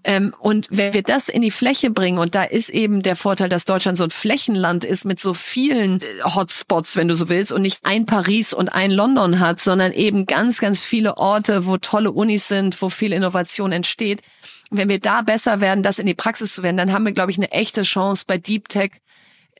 [0.08, 3.50] Ähm, und wenn wir das in die Fläche bringen, und da ist eben der Vorteil,
[3.50, 7.52] dass Deutschland so ein Flächenland ist mit so vielen äh, Hotspots, wenn du so willst,
[7.52, 11.76] und nicht ein Paris und ein London hat, sondern eben ganz, ganz viele Orte, wo
[11.76, 14.22] tolle Unis sind, wo viel Innovation entsteht.
[14.70, 17.30] Wenn wir da besser werden, das in die Praxis zu werden, dann haben wir, glaube
[17.30, 18.92] ich, eine echte Chance bei Deep Tech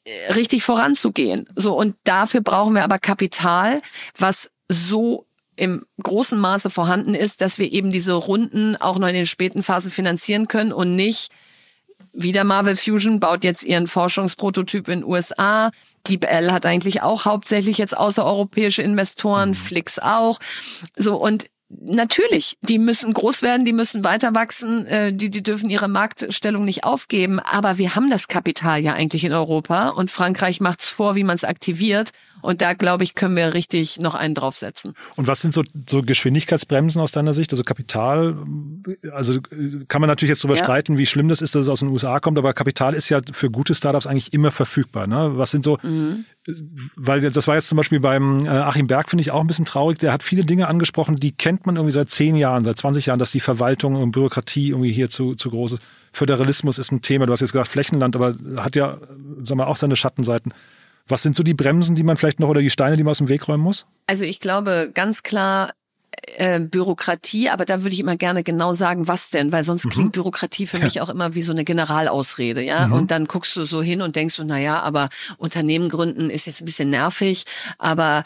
[0.05, 1.47] äh, richtig voranzugehen.
[1.57, 3.83] So und dafür brauchen wir aber Kapital,
[4.17, 5.27] was so
[5.59, 9.63] im großen Maße vorhanden ist, dass wir eben diese Runden auch noch in den späten
[9.63, 11.31] Phasen finanzieren können und nicht
[12.13, 15.71] wieder Marvel Fusion baut jetzt ihren Forschungsprototyp in USA.
[16.09, 19.55] DeepL hat eigentlich auch hauptsächlich jetzt außereuropäische Investoren, mhm.
[19.55, 20.39] Flix auch.
[20.97, 25.69] So und natürlich, die müssen groß werden, die müssen weiter wachsen, äh, die, die dürfen
[25.69, 27.41] ihre Marktstellung nicht aufgeben.
[27.41, 31.35] Aber wir haben das Kapital ja eigentlich in Europa und Frankreich macht's vor, wie man
[31.35, 32.11] es aktiviert.
[32.41, 34.95] Und da, glaube ich, können wir richtig noch einen draufsetzen.
[35.17, 37.53] Und was sind so, so Geschwindigkeitsbremsen aus deiner Sicht?
[37.53, 38.37] Also Kapital,
[39.13, 39.41] also
[39.89, 40.65] kann man natürlich jetzt darüber ja.
[40.65, 43.21] streiten, wie schlimm das ist, dass es aus den USA kommt, aber Kapital ist ja
[43.33, 45.07] für gute Startups eigentlich immer verfügbar.
[45.07, 45.33] Ne?
[45.35, 46.25] Was sind so, mhm.
[46.97, 49.65] weil das war jetzt zum Beispiel beim äh, Achim Berg, finde ich auch ein bisschen
[49.65, 53.07] traurig, der hat viele Dinge angesprochen, die kennt man irgendwie seit zehn Jahren, seit 20
[53.07, 55.83] Jahren, dass die Verwaltung und Bürokratie irgendwie hier zu, zu groß ist.
[56.13, 58.99] Föderalismus ist ein Thema, du hast jetzt gesagt Flächenland, aber hat ja,
[59.41, 60.53] sagen wir, auch seine Schattenseiten.
[61.09, 63.19] Was sind so die Bremsen, die man vielleicht noch oder die Steine, die man aus
[63.19, 63.87] dem Weg räumen muss?
[64.07, 65.73] Also ich glaube ganz klar,
[66.37, 69.91] äh, Bürokratie, aber da würde ich immer gerne genau sagen, was denn, weil sonst mhm.
[69.91, 72.87] klingt Bürokratie für mich auch immer wie so eine Generalausrede, ja.
[72.87, 72.93] Mhm.
[72.93, 76.47] Und dann guckst du so hin und denkst du, na ja, aber Unternehmen gründen ist
[76.47, 77.45] jetzt ein bisschen nervig,
[77.79, 78.25] aber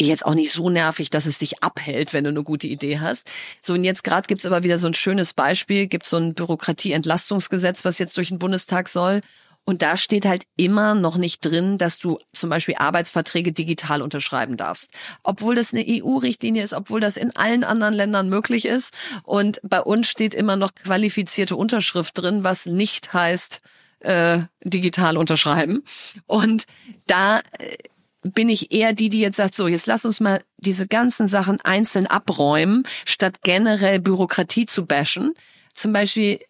[0.00, 3.30] jetzt auch nicht so nervig, dass es dich abhält, wenn du eine gute Idee hast.
[3.60, 7.84] So, und jetzt gerade gibt's aber wieder so ein schönes Beispiel, gibt so ein Bürokratieentlastungsgesetz,
[7.84, 9.20] was jetzt durch den Bundestag soll.
[9.64, 14.56] Und da steht halt immer noch nicht drin, dass du zum Beispiel Arbeitsverträge digital unterschreiben
[14.56, 14.90] darfst.
[15.22, 18.94] Obwohl das eine EU-Richtlinie ist, obwohl das in allen anderen Ländern möglich ist.
[19.22, 23.62] Und bei uns steht immer noch qualifizierte Unterschrift drin, was nicht heißt,
[24.00, 25.82] äh, digital unterschreiben.
[26.26, 26.64] Und
[27.06, 27.76] da äh,
[28.22, 31.60] bin ich eher die, die jetzt sagt, so, jetzt lass uns mal diese ganzen Sachen
[31.62, 35.34] einzeln abräumen, statt generell Bürokratie zu bashen.
[35.74, 36.40] Zum Beispiel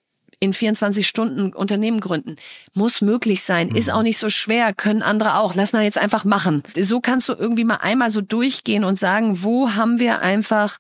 [0.45, 2.37] in 24 Stunden Unternehmen gründen.
[2.75, 3.95] Muss möglich sein, ist mhm.
[3.95, 5.55] auch nicht so schwer, können andere auch.
[5.55, 6.63] Lass mal jetzt einfach machen.
[6.79, 10.79] So kannst du irgendwie mal einmal so durchgehen und sagen, wo haben wir einfach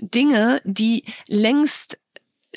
[0.00, 1.98] Dinge, die längst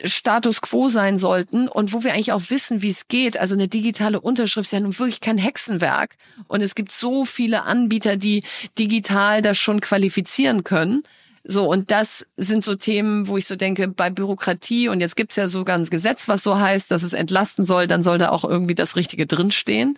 [0.03, 3.37] Status quo sein sollten und wo wir eigentlich auch wissen, wie es geht.
[3.37, 6.15] Also eine digitale Unterschrift ist ja nun wirklich kein Hexenwerk.
[6.47, 8.43] Und es gibt so viele Anbieter, die
[8.77, 11.03] digital das schon qualifizieren können.
[11.47, 15.35] So, und das sind so Themen, wo ich so denke, bei Bürokratie, und jetzt gibt's
[15.35, 18.43] ja sogar ein Gesetz, was so heißt, dass es entlasten soll, dann soll da auch
[18.43, 19.95] irgendwie das Richtige drinstehen.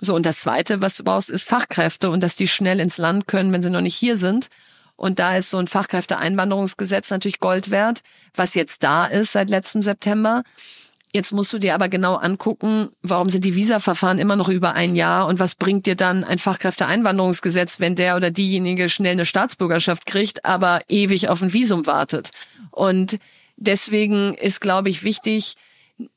[0.00, 3.28] So, und das Zweite, was du brauchst, ist Fachkräfte und dass die schnell ins Land
[3.28, 4.48] können, wenn sie noch nicht hier sind.
[4.96, 8.02] Und da ist so ein Fachkräfteeinwanderungsgesetz natürlich Gold wert,
[8.34, 10.44] was jetzt da ist seit letztem September.
[11.16, 14.94] Jetzt musst du dir aber genau angucken, warum sind die Visa-Verfahren immer noch über ein
[14.94, 20.04] Jahr und was bringt dir dann ein Fachkräfteeinwanderungsgesetz, wenn der oder diejenige schnell eine Staatsbürgerschaft
[20.04, 22.32] kriegt, aber ewig auf ein Visum wartet.
[22.70, 23.18] Und
[23.56, 25.56] deswegen ist, glaube ich, wichtig,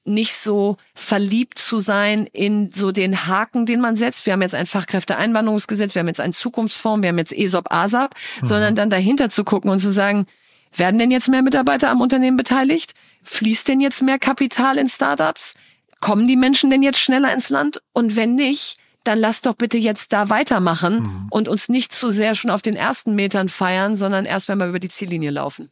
[0.03, 4.25] nicht so verliebt zu sein in so den Haken, den man setzt.
[4.25, 8.15] Wir haben jetzt ein Fachkräfteeinwanderungsgesetz, wir haben jetzt einen Zukunftsfonds, wir haben jetzt ESOP, ASAP,
[8.41, 8.45] mhm.
[8.45, 10.25] sondern dann dahinter zu gucken und zu sagen,
[10.73, 12.93] werden denn jetzt mehr Mitarbeiter am Unternehmen beteiligt?
[13.23, 15.53] Fließt denn jetzt mehr Kapital in Startups?
[16.01, 17.81] Kommen die Menschen denn jetzt schneller ins Land?
[17.93, 21.27] Und wenn nicht, dann lass doch bitte jetzt da weitermachen mhm.
[21.29, 24.67] und uns nicht zu sehr schon auf den ersten Metern feiern, sondern erst, wenn wir
[24.67, 25.69] über die Ziellinie laufen.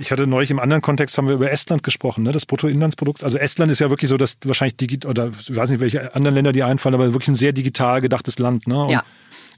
[0.00, 2.32] Ich hatte neulich im anderen Kontext haben wir über Estland gesprochen, ne?
[2.32, 3.24] das Bruttoinlandsprodukt.
[3.24, 6.36] Also Estland ist ja wirklich so, dass wahrscheinlich digital oder ich weiß nicht, welche anderen
[6.36, 8.68] Länder die einfallen, aber wirklich ein sehr digital gedachtes Land.
[8.68, 8.84] Ne?
[8.84, 9.04] Und ja.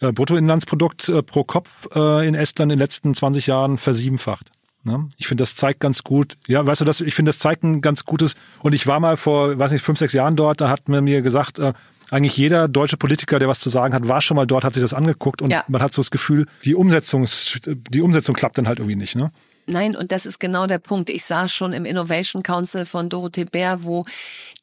[0.01, 4.51] Äh, Bruttoinlandsprodukt äh, pro Kopf äh, in Estland in den letzten 20 Jahren versiebenfacht.
[4.83, 5.09] Ne?
[5.19, 7.83] Ich finde, das zeigt ganz gut, ja, weißt du, das, ich finde, das zeigt ein
[7.83, 10.89] ganz gutes, und ich war mal vor, weiß nicht, fünf, sechs Jahren dort, da hat
[10.89, 11.73] man mir gesagt, äh,
[12.11, 14.83] eigentlich jeder deutsche Politiker, der was zu sagen hat, war schon mal dort, hat sich
[14.83, 15.65] das angeguckt und ja.
[15.69, 17.27] man hat so das Gefühl, die Umsetzung,
[17.67, 19.31] die Umsetzung klappt dann halt irgendwie nicht, ne?
[19.67, 21.11] Nein, und das ist genau der Punkt.
[21.11, 24.05] Ich saß schon im Innovation Council von Dorothee Bär, wo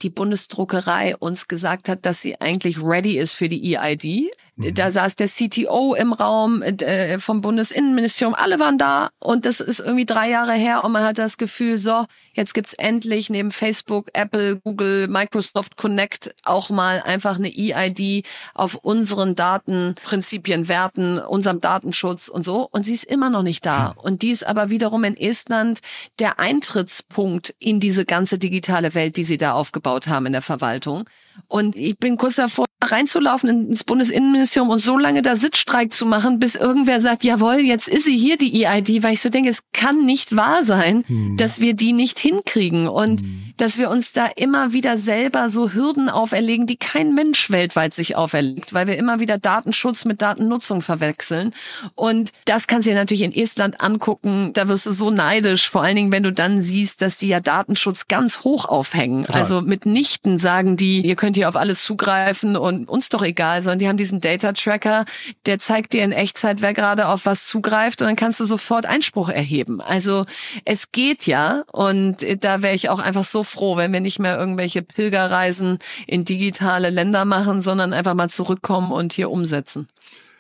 [0.02, 4.32] die Bundesdruckerei uns gesagt hat, dass sie eigentlich ready ist für die EID.
[4.58, 4.74] Mhm.
[4.74, 9.80] Da saß der CTO im Raum äh, vom Bundesinnenministerium, alle waren da und das ist
[9.80, 14.10] irgendwie drei Jahre her und man hat das Gefühl, so, jetzt gibt's endlich neben Facebook,
[14.13, 22.28] Apple, Google, Microsoft Connect auch mal einfach eine EID auf unseren Datenprinzipien, Werten, unserem Datenschutz
[22.28, 23.89] und so und sie ist immer noch nicht da.
[23.89, 23.98] Hm.
[23.98, 25.80] Und die ist aber wiederum in Estland
[26.20, 31.06] der Eintrittspunkt in diese ganze digitale Welt, die sie da aufgebaut haben in der Verwaltung.
[31.47, 36.39] Und ich bin kurz davor, reinzulaufen ins Bundesinnenministerium und so lange da Sitzstreik zu machen,
[36.39, 39.63] bis irgendwer sagt, jawohl, jetzt ist sie hier, die EID, weil ich so denke, es
[39.73, 41.38] kann nicht wahr sein, hm.
[41.38, 43.54] dass wir die nicht hinkriegen und hm.
[43.58, 48.15] dass wir uns da immer wieder selber so Hürden auferlegen, die kein Mensch weltweit sich
[48.15, 51.52] auferlegt, weil wir immer wieder Datenschutz mit Datennutzung verwechseln.
[51.95, 55.82] Und das kannst du dir natürlich in Estland angucken, da wirst du so neidisch, vor
[55.82, 59.23] allen Dingen, wenn du dann siehst, dass die ja Datenschutz ganz hoch aufhängen.
[59.23, 59.41] Total.
[59.41, 63.80] Also mitnichten sagen die, ihr könnt hier auf alles zugreifen und uns doch egal, sondern
[63.80, 65.06] die haben diesen Data Tracker,
[65.46, 68.86] der zeigt dir in Echtzeit, wer gerade auf was zugreift und dann kannst du sofort
[68.86, 69.82] Einspruch erheben.
[69.82, 70.26] Also
[70.66, 74.38] es geht ja und da wäre ich auch einfach so froh, wenn wir nicht mehr
[74.38, 79.88] irgendwelche Pilgerreisen in digitale Länder machen, sondern einfach mal zurückkommen und hier umsetzen.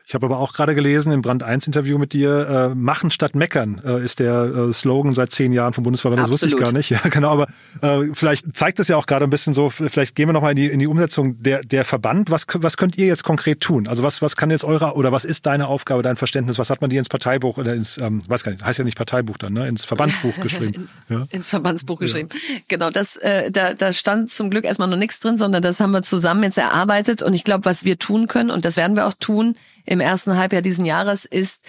[0.07, 3.35] Ich habe aber auch gerade gelesen im Brand 1 Interview mit dir, äh, machen statt
[3.35, 6.21] meckern äh, ist der äh, Slogan seit zehn Jahren vom Bundesverband.
[6.21, 6.87] Das wusste ich gar nicht.
[6.97, 7.31] Ja, genau.
[7.31, 7.47] Aber
[7.81, 10.55] äh, vielleicht zeigt das ja auch gerade ein bisschen so, vielleicht gehen wir nochmal in
[10.55, 12.31] die, in die Umsetzung der, der Verband.
[12.31, 13.89] Was, was könnt ihr jetzt konkret tun?
[13.89, 16.57] Also was, was kann jetzt eure oder was ist deine Aufgabe, dein Verständnis?
[16.57, 18.97] Was hat man dir ins Parteibuch oder ins, ähm, weiß gar nicht, heißt ja nicht
[18.97, 19.67] Parteibuch dann, ne?
[19.67, 20.83] Ins Verbandsbuch geschrieben.
[20.83, 21.27] ins, ja?
[21.31, 22.29] ins Verbandsbuch geschrieben.
[22.31, 22.59] Ja.
[22.69, 25.91] Genau, das, äh, da, da stand zum Glück erstmal noch nichts drin, sondern das haben
[25.91, 27.21] wir zusammen jetzt erarbeitet.
[27.21, 29.55] Und ich glaube, was wir tun können, und das werden wir auch tun,
[29.87, 31.63] im ersten Halbjahr diesen Jahres ist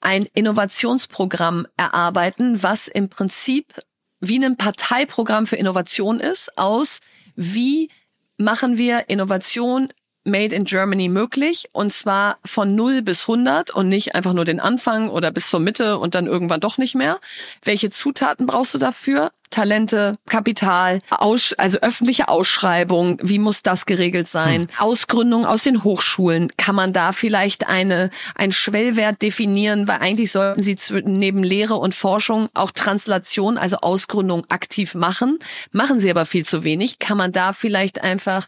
[0.00, 3.74] ein Innovationsprogramm erarbeiten, was im Prinzip
[4.20, 7.00] wie ein Parteiprogramm für Innovation ist, aus
[7.36, 7.90] wie
[8.38, 9.88] machen wir Innovation
[10.24, 14.60] Made in Germany möglich und zwar von 0 bis 100 und nicht einfach nur den
[14.60, 17.18] Anfang oder bis zur Mitte und dann irgendwann doch nicht mehr.
[17.62, 19.30] Welche Zutaten brauchst du dafür?
[19.50, 24.62] Talente, Kapital, Aus, also öffentliche Ausschreibung, wie muss das geregelt sein?
[24.62, 24.68] Hm.
[24.78, 30.62] Ausgründung aus den Hochschulen, kann man da vielleicht eine, ein Schwellwert definieren, weil eigentlich sollten
[30.62, 35.40] sie neben Lehre und Forschung auch Translation, also Ausgründung aktiv machen.
[35.72, 37.00] Machen sie aber viel zu wenig.
[37.00, 38.46] Kann man da vielleicht einfach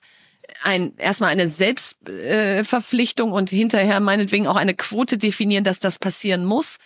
[0.64, 6.44] ein erstmal eine Selbstverpflichtung äh, und hinterher meinetwegen auch eine Quote definieren, dass das passieren
[6.44, 6.78] muss.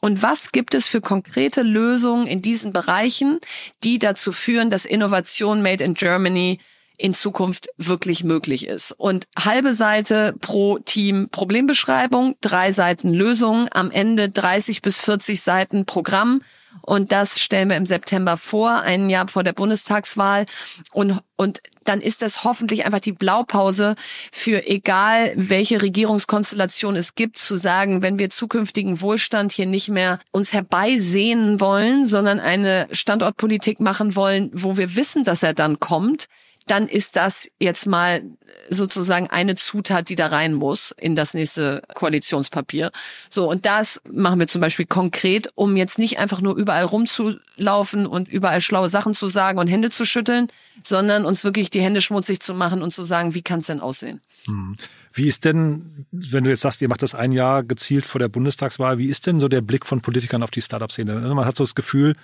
[0.00, 3.38] Und was gibt es für konkrete Lösungen in diesen Bereichen,
[3.82, 6.58] die dazu führen, dass Innovation Made in Germany
[6.96, 8.92] in Zukunft wirklich möglich ist.
[8.92, 15.86] Und halbe Seite pro Team Problembeschreibung, drei Seiten Lösungen, am Ende 30 bis 40 Seiten
[15.86, 16.42] Programm.
[16.82, 20.46] Und das stellen wir im September vor, ein Jahr vor der Bundestagswahl.
[20.92, 23.94] Und, und dann ist das hoffentlich einfach die Blaupause
[24.32, 30.18] für egal welche Regierungskonstellation es gibt, zu sagen, wenn wir zukünftigen Wohlstand hier nicht mehr
[30.32, 36.26] uns herbeisehnen wollen, sondern eine Standortpolitik machen wollen, wo wir wissen, dass er dann kommt,
[36.66, 38.22] dann ist das jetzt mal
[38.70, 42.90] sozusagen eine Zutat, die da rein muss in das nächste Koalitionspapier.
[43.28, 48.06] So, und das machen wir zum Beispiel konkret, um jetzt nicht einfach nur überall rumzulaufen
[48.06, 50.48] und überall schlaue Sachen zu sagen und Hände zu schütteln,
[50.82, 53.80] sondern uns wirklich die Hände schmutzig zu machen und zu sagen, wie kann es denn
[53.80, 54.20] aussehen?
[54.46, 54.76] Hm.
[55.12, 58.28] Wie ist denn, wenn du jetzt sagst, ihr macht das ein Jahr gezielt vor der
[58.28, 61.14] Bundestagswahl, wie ist denn so der Blick von Politikern auf die Startup-Szene?
[61.14, 62.14] Man hat so das Gefühl,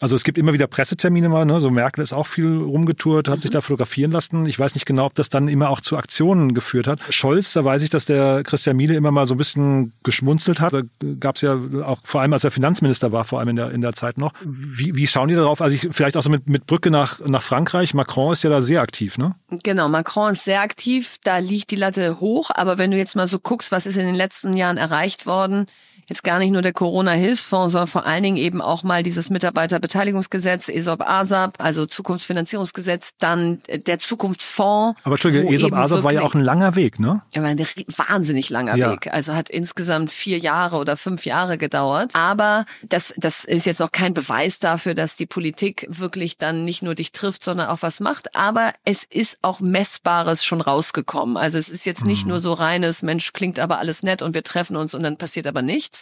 [0.00, 1.60] also es gibt immer wieder Pressetermine mal, ne?
[1.60, 3.42] so Merkel ist auch viel rumgetourt, hat mhm.
[3.42, 4.46] sich da fotografieren lassen.
[4.46, 7.00] Ich weiß nicht genau, ob das dann immer auch zu Aktionen geführt hat.
[7.10, 10.72] Scholz, da weiß ich, dass der Christian Miele immer mal so ein bisschen geschmunzelt hat.
[10.72, 10.82] Da
[11.18, 13.80] gab es ja auch, vor allem als er Finanzminister war, vor allem in der, in
[13.80, 14.32] der Zeit noch.
[14.44, 15.60] Wie, wie schauen die darauf?
[15.60, 17.94] Also ich, vielleicht auch so mit, mit Brücke nach, nach Frankreich.
[17.94, 19.34] Macron ist ja da sehr aktiv, ne?
[19.50, 21.16] Genau, Macron ist sehr aktiv.
[21.24, 22.50] Da liegt die Latte hoch.
[22.54, 25.66] Aber wenn du jetzt mal so guckst, was ist in den letzten Jahren erreicht worden,
[26.08, 30.68] jetzt gar nicht nur der Corona-Hilfsfonds, sondern vor allen Dingen eben auch mal dieses Mitarbeiterbeteiligungsgesetz,
[30.68, 34.98] ESOP-ASAP, also Zukunftsfinanzierungsgesetz, dann der Zukunftsfonds.
[35.04, 37.22] Aber Entschuldigung, ESOP-ASAP war ja auch ein langer Weg, ne?
[37.34, 38.92] Ja, war ein wahnsinnig langer ja.
[38.92, 39.12] Weg.
[39.12, 42.12] Also hat insgesamt vier Jahre oder fünf Jahre gedauert.
[42.14, 46.82] Aber das, das ist jetzt noch kein Beweis dafür, dass die Politik wirklich dann nicht
[46.82, 48.34] nur dich trifft, sondern auch was macht.
[48.34, 51.36] Aber es ist auch Messbares schon rausgekommen.
[51.36, 52.30] Also es ist jetzt nicht mhm.
[52.30, 55.46] nur so reines, Mensch, klingt aber alles nett und wir treffen uns und dann passiert
[55.46, 55.97] aber nichts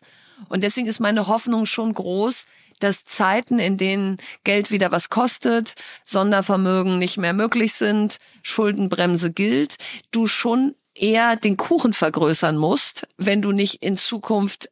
[0.49, 2.47] und deswegen ist meine Hoffnung schon groß,
[2.79, 9.77] dass Zeiten, in denen Geld wieder was kostet, Sondervermögen nicht mehr möglich sind, Schuldenbremse gilt,
[10.11, 14.71] du schon eher den Kuchen vergrößern musst, wenn du nicht in Zukunft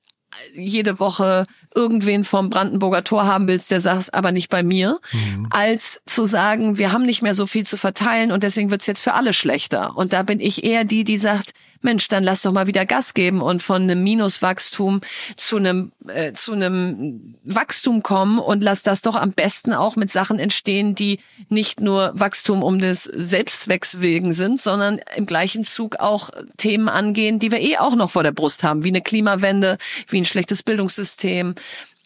[0.55, 5.47] jede Woche irgendwen vom Brandenburger Tor haben willst, der sagt, aber nicht bei mir, mhm.
[5.51, 9.01] als zu sagen, wir haben nicht mehr so viel zu verteilen und deswegen wird's jetzt
[9.01, 9.97] für alle schlechter.
[9.97, 11.53] Und da bin ich eher die, die sagt,
[11.85, 15.01] Mensch, dann lass doch mal wieder Gas geben und von einem Minuswachstum
[15.37, 20.11] zu einem äh, zu einem Wachstum kommen und lass das doch am besten auch mit
[20.11, 21.19] Sachen entstehen, die
[21.49, 27.39] nicht nur Wachstum um des Selbstzwecks wegen sind, sondern im gleichen Zug auch Themen angehen,
[27.39, 30.63] die wir eh auch noch vor der Brust haben, wie eine Klimawende, wie ein schlechtes
[30.63, 31.55] Bildungssystem,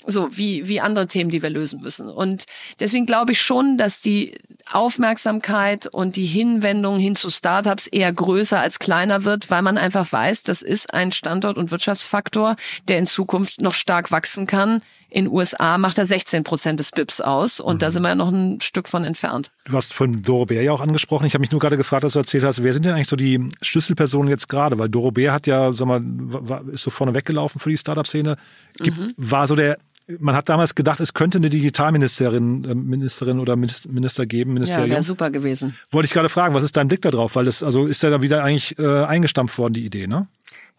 [0.06, 2.08] so wie, wie andere Themen, die wir lösen müssen.
[2.08, 2.44] Und
[2.80, 4.34] deswegen glaube ich schon, dass die
[4.72, 10.10] Aufmerksamkeit und die Hinwendung hin zu Startups eher größer als kleiner wird, weil man einfach
[10.12, 12.56] weiß, das ist ein Standort- und Wirtschaftsfaktor,
[12.88, 14.80] der in Zukunft noch stark wachsen kann.
[15.10, 17.78] In USA macht er 16 Prozent des BIPs aus und mhm.
[17.78, 19.50] da sind wir ja noch ein Stück von entfernt.
[19.64, 21.26] Du hast von Doro Bär ja auch angesprochen.
[21.26, 23.16] Ich habe mich nur gerade gefragt, dass du erzählt hast, wer sind denn eigentlich so
[23.16, 24.78] die Schlüsselpersonen jetzt gerade?
[24.78, 26.02] Weil Doro Bär hat ja, sag mal,
[26.70, 28.36] ist so vorne weggelaufen für die Startup-Szene.
[28.80, 29.14] Mhm.
[29.16, 29.78] War so der
[30.18, 34.54] man hat damals gedacht, es könnte eine Digitalministerin äh, Ministerin oder Minister geben.
[34.54, 34.88] Ministerium.
[34.88, 35.76] Ja, wäre super gewesen.
[35.90, 37.36] Wollte ich gerade fragen, was ist dein Blick da drauf?
[37.36, 40.26] Weil es, also ist ja da wieder eigentlich äh, eingestampft worden, die Idee, ne?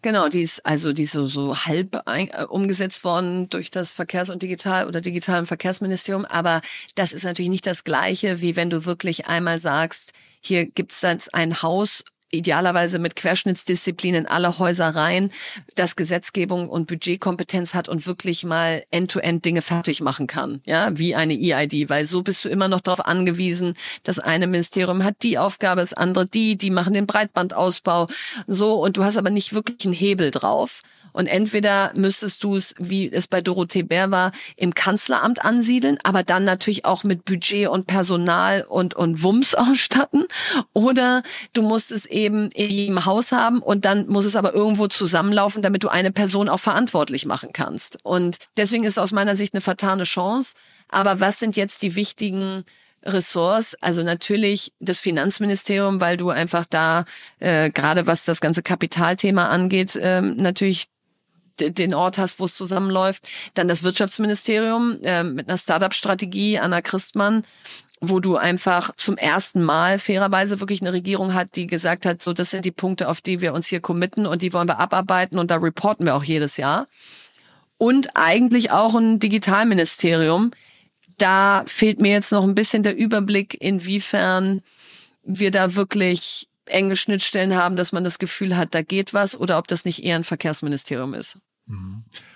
[0.02, 3.92] Genau, die ist also die ist so, so halb ein, äh, umgesetzt worden durch das
[3.92, 6.24] Verkehrs- und Digital- oder Digital- und Verkehrsministerium.
[6.24, 6.62] Aber
[6.94, 11.34] das ist natürlich nicht das Gleiche, wie wenn du wirklich einmal sagst, hier gibt's jetzt
[11.34, 15.30] ein Haus idealerweise mit Querschnittsdisziplin in alle Häuser rein,
[15.74, 21.14] das Gesetzgebung und Budgetkompetenz hat und wirklich mal end-to-end Dinge fertig machen kann, ja, wie
[21.14, 25.38] eine EID, weil so bist du immer noch darauf angewiesen, das eine Ministerium hat die
[25.38, 28.08] Aufgabe, das andere die, die machen den Breitbandausbau,
[28.46, 30.82] so, und du hast aber nicht wirklich einen Hebel drauf.
[31.12, 36.22] Und entweder müsstest du es, wie es bei Dorothee Bär war, im Kanzleramt ansiedeln, aber
[36.22, 40.26] dann natürlich auch mit Budget und Personal und, und Wumms ausstatten.
[40.72, 44.86] Oder du musst es eben in jedem Haus haben und dann muss es aber irgendwo
[44.86, 47.98] zusammenlaufen, damit du eine Person auch verantwortlich machen kannst.
[48.02, 50.54] Und deswegen ist es aus meiner Sicht eine vertane Chance.
[50.88, 52.64] Aber was sind jetzt die wichtigen
[53.02, 57.04] Ressorts, also natürlich das Finanzministerium, weil du einfach da
[57.38, 60.88] äh, gerade was das ganze Kapitalthema angeht, ähm, natürlich
[61.60, 63.28] den Ort hast, wo es zusammenläuft.
[63.54, 67.44] Dann das Wirtschaftsministerium äh, mit einer Startup-Strategie, Anna Christmann,
[68.00, 72.32] wo du einfach zum ersten Mal fairerweise wirklich eine Regierung hat, die gesagt hat, so
[72.32, 75.38] das sind die Punkte, auf die wir uns hier committen und die wollen wir abarbeiten
[75.38, 76.88] und da reporten wir auch jedes Jahr.
[77.76, 80.50] Und eigentlich auch ein Digitalministerium.
[81.18, 84.62] Da fehlt mir jetzt noch ein bisschen der Überblick, inwiefern
[85.22, 89.58] wir da wirklich enge Schnittstellen haben, dass man das Gefühl hat, da geht was oder
[89.58, 91.38] ob das nicht eher ein Verkehrsministerium ist.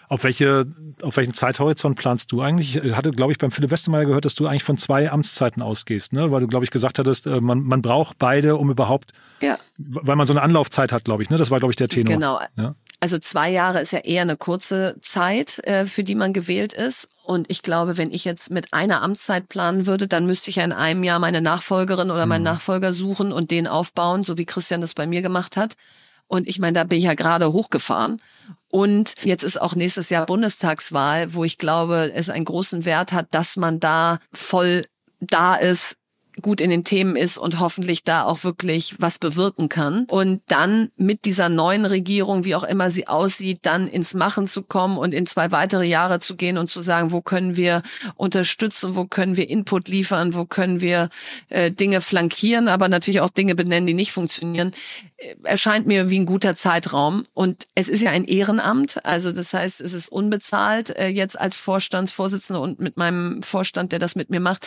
[0.09, 0.67] Auf welche,
[1.03, 2.77] auf welchen Zeithorizont planst du eigentlich?
[2.77, 6.13] Ich hatte, glaube ich, beim Philipp Westermeier gehört, dass du eigentlich von zwei Amtszeiten ausgehst,
[6.13, 6.31] ne?
[6.31, 9.59] Weil du, glaube ich, gesagt hattest, äh, man, man braucht beide, um überhaupt, ja.
[9.79, 11.37] weil man so eine Anlaufzeit hat, glaube ich, ne?
[11.37, 12.15] Das war, glaube ich, der Tenor.
[12.15, 12.41] Genau.
[12.57, 12.75] Ja?
[13.01, 17.09] Also zwei Jahre ist ja eher eine kurze Zeit, äh, für die man gewählt ist.
[17.25, 20.65] Und ich glaube, wenn ich jetzt mit einer Amtszeit planen würde, dann müsste ich ja
[20.65, 22.51] in einem Jahr meine Nachfolgerin oder meinen mhm.
[22.51, 25.75] Nachfolger suchen und den aufbauen, so wie Christian das bei mir gemacht hat.
[26.35, 28.21] Und ich meine, da bin ich ja gerade hochgefahren.
[28.69, 33.29] Und jetzt ist auch nächstes Jahr Bundestagswahl, wo ich glaube, es einen großen Wert hat,
[33.31, 34.85] dass man da voll
[35.21, 35.97] da ist,
[36.43, 40.07] gut in den Themen ist und hoffentlich da auch wirklich was bewirken kann.
[40.11, 44.63] Und dann mit dieser neuen Regierung, wie auch immer sie aussieht, dann ins Machen zu
[44.63, 47.83] kommen und in zwei weitere Jahre zu gehen und zu sagen, wo können wir
[48.17, 51.09] unterstützen, wo können wir Input liefern, wo können wir
[51.51, 54.73] äh, Dinge flankieren, aber natürlich auch Dinge benennen, die nicht funktionieren,
[55.17, 57.23] äh, erscheint mir wie ein guter Zeitraum.
[57.35, 61.59] Und es ist ja ein Ehrenamt, also das heißt, es ist unbezahlt äh, jetzt als
[61.59, 64.67] Vorstandsvorsitzende und mit meinem Vorstand, der das mit mir macht.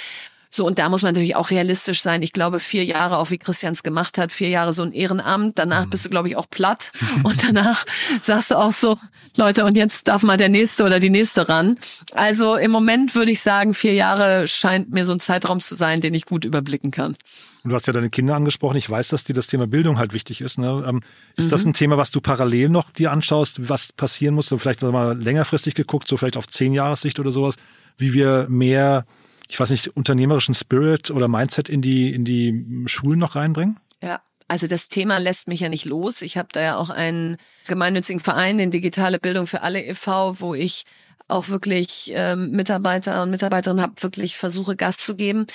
[0.50, 2.22] So, und da muss man natürlich auch realistisch sein.
[2.22, 5.60] Ich glaube, vier Jahre, auch wie Christians gemacht hat, vier Jahre so ein Ehrenamt.
[5.60, 5.90] Danach mhm.
[5.90, 6.92] bist du, glaube ich, auch platt.
[7.24, 7.86] Und danach
[8.22, 8.98] sagst du auch so,
[9.36, 11.78] Leute, und jetzt darf mal der Nächste oder die Nächste ran.
[12.14, 16.02] Also im Moment würde ich sagen, vier Jahre scheint mir so ein Zeitraum zu sein,
[16.02, 17.16] den ich gut überblicken kann.
[17.64, 18.78] Du hast ja deine Kinder angesprochen.
[18.78, 20.58] Ich weiß, dass dir das Thema Bildung halt wichtig ist.
[20.58, 20.84] Ne?
[20.88, 21.02] Ähm,
[21.36, 21.50] ist mhm.
[21.52, 24.54] das ein Thema, was du parallel noch dir anschaust, was passieren muss?
[24.58, 27.58] Vielleicht mal längerfristig geguckt, so vielleicht auf zehn Jahressicht oder sowas,
[27.98, 29.06] wie wir mehr
[29.48, 33.80] ich weiß nicht, unternehmerischen Spirit oder Mindset in die, in die Schulen noch reinbringen?
[34.02, 34.22] Ja.
[34.50, 36.22] Also das Thema lässt mich ja nicht los.
[36.22, 37.36] Ich habe da ja auch einen
[37.68, 40.86] gemeinnützigen Verein, den Digitale Bildung für alle e.V., wo ich
[41.28, 45.46] auch wirklich ähm, Mitarbeiter und Mitarbeiterinnen habe, wirklich versuche Gas zu geben.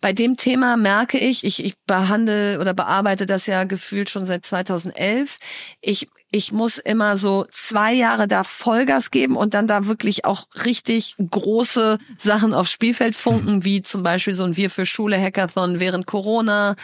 [0.00, 4.44] Bei dem Thema merke ich, ich, ich behandle oder bearbeite das ja gefühlt schon seit
[4.44, 5.38] 2011.
[5.80, 10.46] Ich ich muss immer so zwei Jahre da Vollgas geben und dann da wirklich auch
[10.64, 13.64] richtig große Sachen aufs Spielfeld funken, mhm.
[13.64, 16.76] wie zum Beispiel so ein Wir für Schule Hackathon während Corona,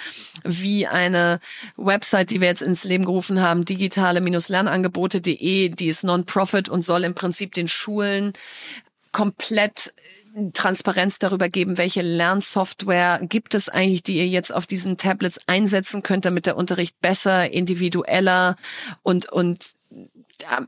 [0.44, 1.40] wie eine
[1.76, 7.14] Website, die wir jetzt ins Leben gerufen haben, digitale-lernangebote.de, die ist non-profit und soll im
[7.14, 8.32] Prinzip den Schulen
[9.12, 9.92] komplett
[10.52, 16.02] Transparenz darüber geben, welche Lernsoftware gibt es eigentlich, die ihr jetzt auf diesen Tablets einsetzen
[16.02, 18.56] könnt, damit der Unterricht besser, individueller
[19.02, 19.74] und, und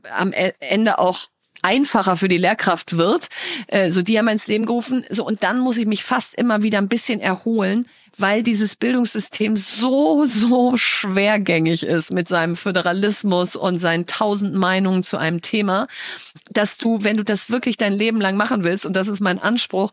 [0.09, 1.27] am e-, Ende auch
[1.61, 3.27] einfacher für die Lehrkraft wird.
[3.67, 5.05] Äh, so die haben wir ins Leben gerufen.
[5.09, 9.57] So und dann muss ich mich fast immer wieder ein bisschen erholen, weil dieses Bildungssystem
[9.57, 15.87] so so schwergängig ist mit seinem Föderalismus und seinen tausend Meinungen zu einem Thema,
[16.51, 19.39] dass du, wenn du das wirklich dein Leben lang machen willst und das ist mein
[19.39, 19.91] Anspruch,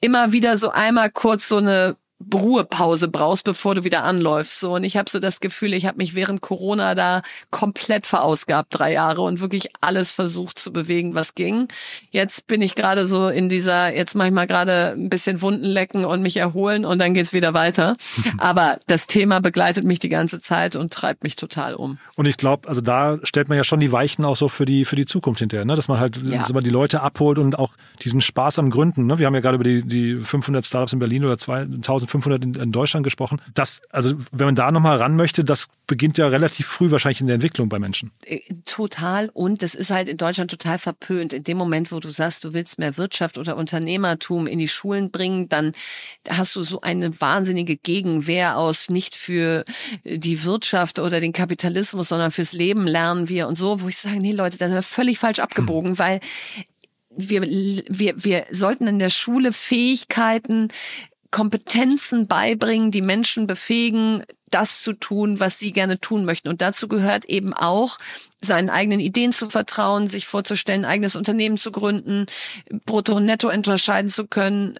[0.00, 1.96] immer wieder so einmal kurz so eine
[2.32, 4.60] Ruhepause brauchst, bevor du wieder anläufst.
[4.60, 8.68] So und ich habe so das Gefühl, ich habe mich während Corona da komplett verausgabt
[8.70, 11.68] drei Jahre und wirklich alles versucht zu bewegen, was ging.
[12.10, 15.64] Jetzt bin ich gerade so in dieser, jetzt mache ich mal gerade ein bisschen Wunden
[15.64, 17.96] lecken und mich erholen und dann geht's wieder weiter.
[18.38, 21.98] Aber das Thema begleitet mich die ganze Zeit und treibt mich total um.
[22.16, 24.84] Und ich glaube, also da stellt man ja schon die Weichen auch so für die
[24.84, 25.76] für die Zukunft hinterher, ne?
[25.76, 26.38] dass man halt ja.
[26.38, 29.06] dass man die Leute abholt und auch diesen Spaß am Gründen.
[29.06, 29.18] Ne?
[29.18, 32.54] Wir haben ja gerade über die die 500 Startups in Berlin oder 2000 1500 in,
[32.54, 33.40] in Deutschland gesprochen.
[33.54, 37.26] Das, also wenn man da nochmal ran möchte, das beginnt ja relativ früh wahrscheinlich in
[37.26, 38.10] der Entwicklung bei Menschen.
[38.24, 39.30] Äh, total.
[39.32, 41.32] Und das ist halt in Deutschland total verpönt.
[41.32, 45.10] In dem Moment, wo du sagst, du willst mehr Wirtschaft oder Unternehmertum in die Schulen
[45.10, 45.72] bringen, dann
[46.28, 49.64] hast du so eine wahnsinnige Gegenwehr aus nicht für
[50.04, 54.20] die Wirtschaft oder den Kapitalismus, sondern fürs Leben lernen wir und so, wo ich sage,
[54.20, 55.98] nee Leute, da sind wir völlig falsch abgebogen, hm.
[55.98, 56.20] weil
[57.16, 60.68] wir, wir, wir sollten in der Schule Fähigkeiten,
[61.32, 66.48] Kompetenzen beibringen, die Menschen befähigen, das zu tun, was sie gerne tun möchten.
[66.48, 67.98] Und dazu gehört eben auch,
[68.40, 72.26] seinen eigenen Ideen zu vertrauen, sich vorzustellen, eigenes Unternehmen zu gründen,
[72.84, 74.78] brutto und netto unterscheiden zu können,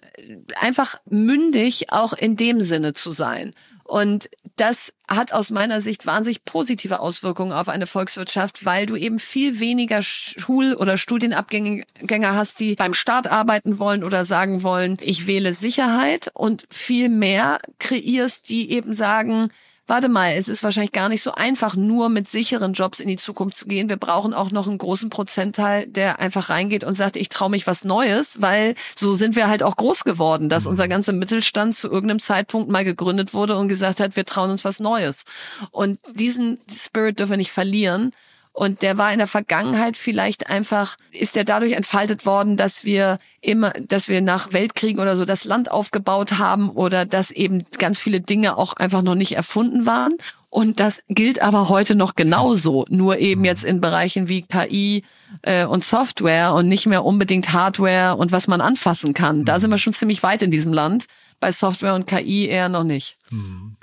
[0.61, 3.53] einfach mündig auch in dem Sinne zu sein.
[3.83, 9.19] Und das hat aus meiner Sicht wahnsinnig positive Auswirkungen auf eine Volkswirtschaft, weil du eben
[9.19, 11.85] viel weniger Schul- oder Studienabgänger
[12.33, 17.59] hast, die beim Staat arbeiten wollen oder sagen wollen, ich wähle Sicherheit und viel mehr
[17.79, 19.49] kreierst, die eben sagen,
[19.87, 23.17] warte mal, es ist wahrscheinlich gar nicht so einfach, nur mit sicheren Jobs in die
[23.17, 23.89] Zukunft zu gehen.
[23.89, 27.67] Wir brauchen auch noch einen großen Prozentteil, der einfach reingeht und sagt, ich traue mich
[27.67, 31.89] was Neues, weil so sind wir halt auch groß geworden, dass unser ganzer Mittelstand zu
[31.89, 35.23] irgendeinem Zeitpunkt mal gegründet wurde und gesagt hat, wir trauen uns was Neues.
[35.71, 38.11] Und diesen Spirit dürfen wir nicht verlieren.
[38.53, 43.17] Und der war in der Vergangenheit vielleicht einfach, ist der dadurch entfaltet worden, dass wir
[43.41, 47.99] immer, dass wir nach Weltkriegen oder so das Land aufgebaut haben oder dass eben ganz
[47.99, 50.17] viele Dinge auch einfach noch nicht erfunden waren.
[50.53, 55.03] Und das gilt aber heute noch genauso, nur eben jetzt in Bereichen wie KI
[55.41, 59.45] äh, und Software und nicht mehr unbedingt Hardware und was man anfassen kann.
[59.45, 61.07] Da sind wir schon ziemlich weit in diesem Land
[61.39, 63.17] bei Software und KI eher noch nicht.
[63.29, 63.77] Hm.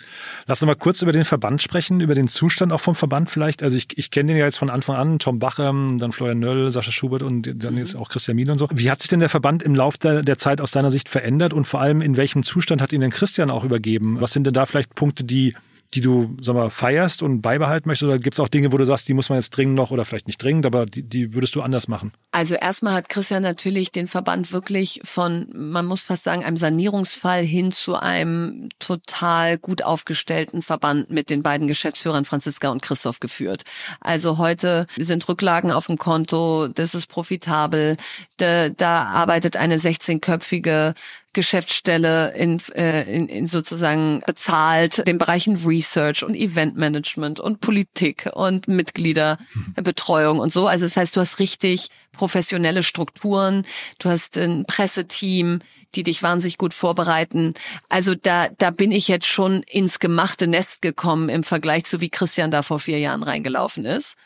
[0.46, 3.64] Lass uns mal kurz über den Verband sprechen, über den Zustand auch vom Verband vielleicht.
[3.64, 6.70] Also ich, ich kenne den ja jetzt von Anfang an, Tom Bacher, dann Florian Nöll,
[6.70, 8.68] Sascha Schubert und dann jetzt auch Christian Miele und so.
[8.72, 11.52] Wie hat sich denn der Verband im Laufe der, der Zeit aus deiner Sicht verändert
[11.52, 14.20] und vor allem in welchem Zustand hat ihn denn Christian auch übergeben?
[14.20, 15.52] Was sind denn da vielleicht Punkte, die
[15.94, 18.08] die du, sag mal, feierst und beibehalten möchtest?
[18.08, 20.04] Oder gibt es auch Dinge, wo du sagst, die muss man jetzt dringend noch oder
[20.04, 22.12] vielleicht nicht dringend, aber die, die würdest du anders machen?
[22.30, 27.42] Also erstmal hat Christian natürlich den Verband wirklich von, man muss fast sagen, einem Sanierungsfall
[27.42, 33.64] hin zu einem total gut aufgestellten Verband mit den beiden Geschäftsführern Franziska und Christoph geführt.
[34.00, 37.96] Also heute sind Rücklagen auf dem Konto, das ist profitabel,
[38.36, 40.94] da, da arbeitet eine 16-köpfige
[41.32, 48.66] Geschäftsstelle in, äh, in, in sozusagen bezahlt den Bereichen Research und Eventmanagement und Politik und
[48.66, 50.66] Mitgliederbetreuung und so.
[50.66, 53.64] Also das heißt, du hast richtig professionelle Strukturen,
[54.00, 55.60] du hast ein Presseteam,
[55.94, 57.54] die dich wahnsinnig gut vorbereiten.
[57.88, 62.10] Also da, da bin ich jetzt schon ins gemachte Nest gekommen im Vergleich zu wie
[62.10, 64.16] Christian da vor vier Jahren reingelaufen ist.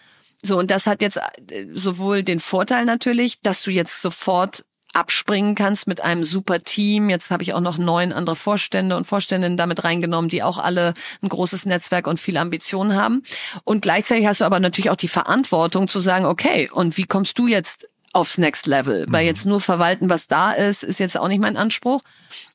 [0.43, 1.19] So, und das hat jetzt
[1.51, 4.65] äh, sowohl den Vorteil natürlich, dass du jetzt sofort
[4.95, 7.11] abspringen kannst mit einem super Team.
[7.11, 10.95] Jetzt habe ich auch noch neun andere Vorstände und Vorständinnen damit reingenommen, die auch alle
[11.23, 13.23] ein großes Netzwerk und viel Ambitionen haben.
[13.65, 17.39] Und gleichzeitig hast du aber natürlich auch die Verantwortung zu sagen, okay, und wie kommst
[17.39, 19.07] du jetzt aufs Next Level?
[19.09, 19.29] Weil mhm.
[19.29, 22.01] jetzt nur verwalten, was da ist, ist jetzt auch nicht mein Anspruch.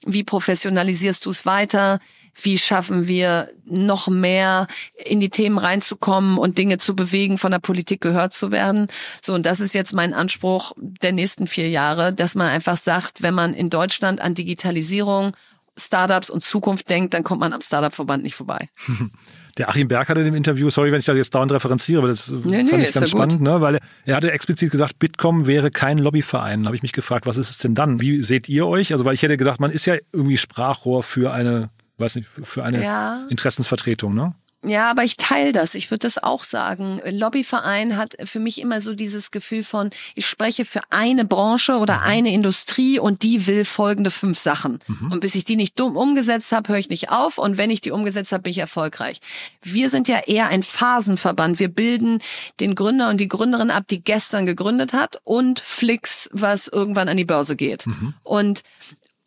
[0.05, 1.99] Wie professionalisierst du es weiter?
[2.43, 7.59] Wie schaffen wir noch mehr in die Themen reinzukommen und Dinge zu bewegen, von der
[7.59, 8.87] Politik gehört zu werden.
[9.21, 13.21] So, und das ist jetzt mein Anspruch der nächsten vier Jahre, dass man einfach sagt,
[13.21, 15.33] wenn man in Deutschland an Digitalisierung,
[15.77, 18.67] Startups und Zukunft denkt, dann kommt man am Startup-Verband nicht vorbei.
[19.57, 22.29] Der Achim Berg hatte im Interview, sorry, wenn ich da jetzt dauernd referenziere, aber das
[22.29, 23.59] nee, fand nee, ich ganz spannend, ne?
[23.59, 26.63] weil er hatte explizit gesagt, Bitkom wäre kein Lobbyverein.
[26.63, 27.99] Da habe ich mich gefragt, was ist es denn dann?
[27.99, 28.93] Wie seht ihr euch?
[28.93, 32.63] Also weil ich hätte gesagt, man ist ja irgendwie Sprachrohr für eine weiß nicht, für
[32.63, 33.25] eine ja.
[33.29, 34.33] Interessensvertretung, ne?
[34.61, 35.73] Ja, aber ich teile das.
[35.73, 36.99] Ich würde das auch sagen.
[37.09, 41.99] Lobbyverein hat für mich immer so dieses Gefühl von, ich spreche für eine Branche oder
[41.99, 42.03] mhm.
[42.03, 44.79] eine Industrie und die will folgende fünf Sachen.
[44.87, 45.13] Mhm.
[45.13, 47.37] Und bis ich die nicht dumm umgesetzt habe, höre ich nicht auf.
[47.37, 49.21] Und wenn ich die umgesetzt habe, bin ich erfolgreich.
[49.61, 51.59] Wir sind ja eher ein Phasenverband.
[51.59, 52.21] Wir bilden
[52.59, 57.15] den Gründer und die Gründerin ab, die gestern gegründet hat und Flix, was irgendwann an
[57.15, 57.87] die Börse geht.
[57.87, 58.13] Mhm.
[58.23, 58.63] Und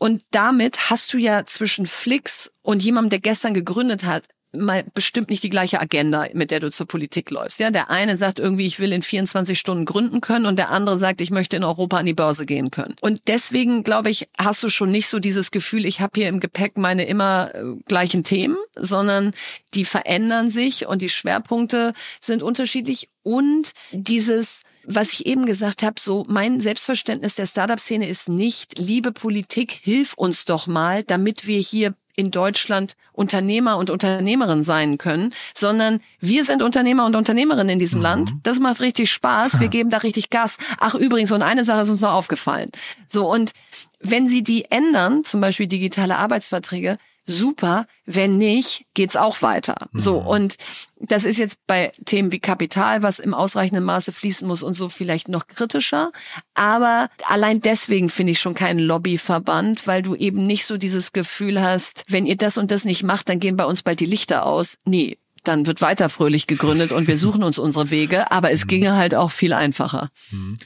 [0.02, 5.30] und damit hast du ja zwischen Flix und jemandem, der gestern gegründet hat, mal bestimmt
[5.30, 7.60] nicht die gleiche Agenda, mit der du zur Politik läufst.
[7.60, 10.98] Ja, der eine sagt irgendwie, ich will in 24 Stunden gründen können und der andere
[10.98, 12.96] sagt, ich möchte in Europa an die Börse gehen können.
[13.00, 16.40] Und deswegen glaube ich, hast du schon nicht so dieses Gefühl, ich habe hier im
[16.40, 19.30] Gepäck meine immer äh, gleichen Themen, sondern
[19.74, 26.00] die verändern sich und die Schwerpunkte sind unterschiedlich und dieses was ich eben gesagt habe,
[26.00, 31.58] so mein Selbstverständnis der Startup-Szene ist nicht, liebe Politik, hilf uns doch mal, damit wir
[31.58, 37.78] hier in Deutschland Unternehmer und Unternehmerin sein können, sondern wir sind Unternehmer und Unternehmerinnen in
[37.78, 38.04] diesem mhm.
[38.04, 38.32] Land.
[38.42, 39.60] Das macht richtig Spaß.
[39.60, 40.58] Wir geben da richtig Gas.
[40.78, 42.70] Ach, übrigens, und eine Sache ist uns noch aufgefallen.
[43.06, 43.52] So, und
[44.00, 47.86] wenn Sie die ändern, zum Beispiel digitale Arbeitsverträge, super.
[48.04, 49.88] Wenn nicht, geht's auch weiter.
[49.92, 50.00] Mhm.
[50.00, 50.18] So.
[50.18, 50.56] Und
[51.00, 54.88] das ist jetzt bei Themen wie Kapital, was im ausreichenden Maße fließen muss und so
[54.88, 56.12] vielleicht noch kritischer.
[56.54, 61.62] Aber allein deswegen finde ich schon keinen Lobbyverband, weil du eben nicht so dieses Gefühl
[61.62, 64.46] hast, wenn ihr das und das nicht macht, dann gehen bei uns bald die Lichter
[64.46, 64.78] aus.
[64.84, 68.68] Nee, dann wird weiter fröhlich gegründet und wir suchen uns unsere Wege, aber es mhm.
[68.68, 70.10] ginge halt auch viel einfacher.
[70.30, 70.56] Mhm.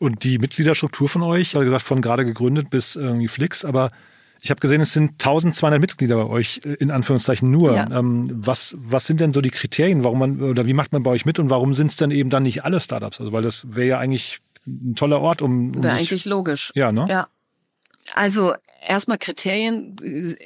[0.00, 3.90] Und die Mitgliederstruktur von euch, also gesagt, von gerade gegründet bis irgendwie Flix, aber
[4.40, 7.74] ich habe gesehen, es sind 1200 Mitglieder bei euch, äh, in Anführungszeichen nur.
[7.74, 7.88] Ja.
[7.90, 11.10] Ähm, was, was sind denn so die Kriterien, warum man, oder wie macht man bei
[11.10, 13.20] euch mit und warum sind es denn eben dann nicht alle Startups?
[13.20, 15.74] Also, weil das wäre ja eigentlich ein toller Ort, um.
[15.74, 16.72] um wäre eigentlich logisch.
[16.74, 17.06] Ja, ne?
[17.08, 17.28] Ja.
[18.14, 18.54] Also
[18.86, 19.96] erstmal Kriterien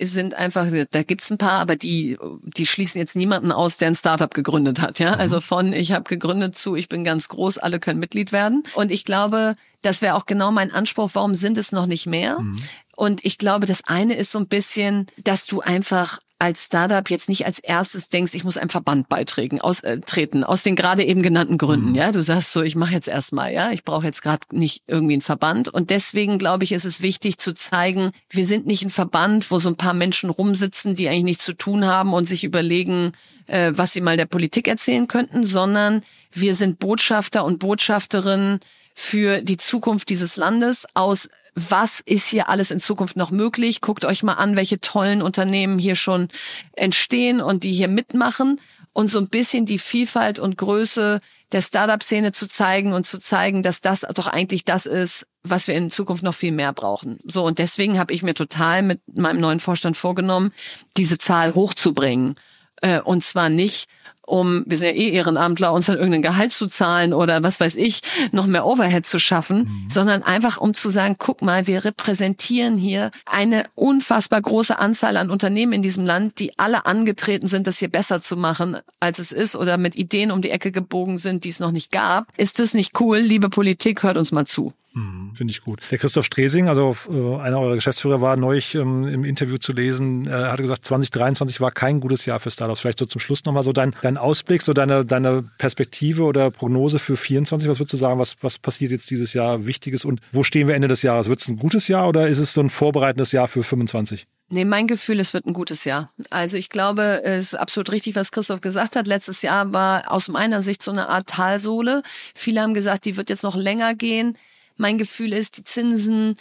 [0.00, 3.94] sind einfach, da gibt's ein paar, aber die, die schließen jetzt niemanden aus, der ein
[3.94, 4.98] Startup gegründet hat.
[4.98, 5.20] Ja, mhm.
[5.20, 8.62] also von ich habe gegründet zu ich bin ganz groß, alle können Mitglied werden.
[8.74, 11.10] Und ich glaube, das wäre auch genau mein Anspruch.
[11.14, 12.40] Warum sind es noch nicht mehr?
[12.40, 12.62] Mhm.
[12.96, 17.28] Und ich glaube, das eine ist so ein bisschen, dass du einfach als Startup jetzt
[17.28, 21.04] nicht als erstes denkst, ich muss einem Verband beitreten, aus, äh, treten, aus den gerade
[21.04, 21.90] eben genannten Gründen.
[21.90, 21.94] Mhm.
[21.96, 25.14] Ja, du sagst so, ich mache jetzt erstmal, ja, ich brauche jetzt gerade nicht irgendwie
[25.14, 25.68] einen Verband.
[25.68, 29.58] Und deswegen glaube ich, ist es wichtig zu zeigen, wir sind nicht ein Verband, wo
[29.58, 33.12] so ein paar Menschen rumsitzen, die eigentlich nichts zu tun haben und sich überlegen,
[33.46, 38.60] äh, was sie mal der Politik erzählen könnten, sondern wir sind Botschafter und Botschafterinnen
[38.94, 43.80] für die Zukunft dieses Landes aus was ist hier alles in Zukunft noch möglich.
[43.80, 46.28] Guckt euch mal an, welche tollen Unternehmen hier schon
[46.72, 48.60] entstehen und die hier mitmachen
[48.92, 51.20] und so ein bisschen die Vielfalt und Größe
[51.52, 55.74] der Startup-Szene zu zeigen und zu zeigen, dass das doch eigentlich das ist, was wir
[55.74, 57.18] in Zukunft noch viel mehr brauchen.
[57.24, 60.52] So und deswegen habe ich mir total mit meinem neuen Vorstand vorgenommen,
[60.96, 62.34] diese Zahl hochzubringen.
[62.82, 63.88] Äh, und zwar nicht
[64.28, 67.76] um, wir sind ja eh Ehrenamtler, uns dann irgendein Gehalt zu zahlen oder was weiß
[67.76, 68.00] ich,
[68.32, 69.90] noch mehr Overhead zu schaffen, mhm.
[69.90, 75.30] sondern einfach um zu sagen, guck mal, wir repräsentieren hier eine unfassbar große Anzahl an
[75.30, 79.32] Unternehmen in diesem Land, die alle angetreten sind, das hier besser zu machen, als es
[79.32, 82.28] ist oder mit Ideen um die Ecke gebogen sind, die es noch nicht gab.
[82.36, 83.18] Ist das nicht cool?
[83.18, 84.72] Liebe Politik, hört uns mal zu.
[84.94, 85.80] Mhm, Finde ich gut.
[85.90, 90.26] Der Christoph Stresing, also äh, einer eurer Geschäftsführer, war neulich ähm, im Interview zu lesen.
[90.26, 92.80] Er hatte gesagt, 2023 war kein gutes Jahr für Startups.
[92.80, 96.98] Vielleicht so zum Schluss nochmal so dein, dein Ausblick, so deine, deine Perspektive oder Prognose
[96.98, 97.68] für 24.
[97.68, 100.74] Was würdest du sagen, was, was passiert jetzt dieses Jahr Wichtiges und wo stehen wir
[100.74, 101.28] Ende des Jahres?
[101.28, 104.26] Wird es ein gutes Jahr oder ist es so ein vorbereitendes Jahr für 25?
[104.50, 106.10] Nee, mein Gefühl, es wird ein gutes Jahr.
[106.30, 109.06] Also ich glaube, es ist absolut richtig, was Christoph gesagt hat.
[109.06, 112.02] Letztes Jahr war aus meiner Sicht so eine Art Talsohle.
[112.34, 114.38] Viele haben gesagt, die wird jetzt noch länger gehen.
[114.78, 116.34] Mein Gefühl ist, die Zinsen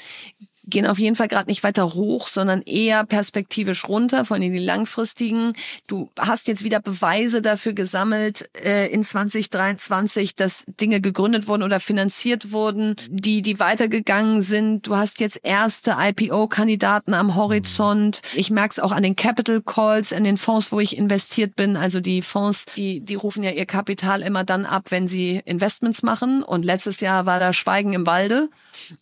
[0.67, 5.53] gehen auf jeden Fall gerade nicht weiter hoch, sondern eher perspektivisch runter, von den langfristigen.
[5.87, 11.79] Du hast jetzt wieder Beweise dafür gesammelt äh, in 2023, dass Dinge gegründet wurden oder
[11.79, 14.87] finanziert wurden, die die weitergegangen sind.
[14.87, 18.21] Du hast jetzt erste IPO-Kandidaten am Horizont.
[18.35, 21.77] Ich merke es auch an den Capital Calls, in den Fonds, wo ich investiert bin.
[21.77, 26.03] Also die Fonds, die die rufen ja ihr Kapital immer dann ab, wenn sie Investments
[26.03, 26.43] machen.
[26.43, 28.49] Und letztes Jahr war da Schweigen im Walde.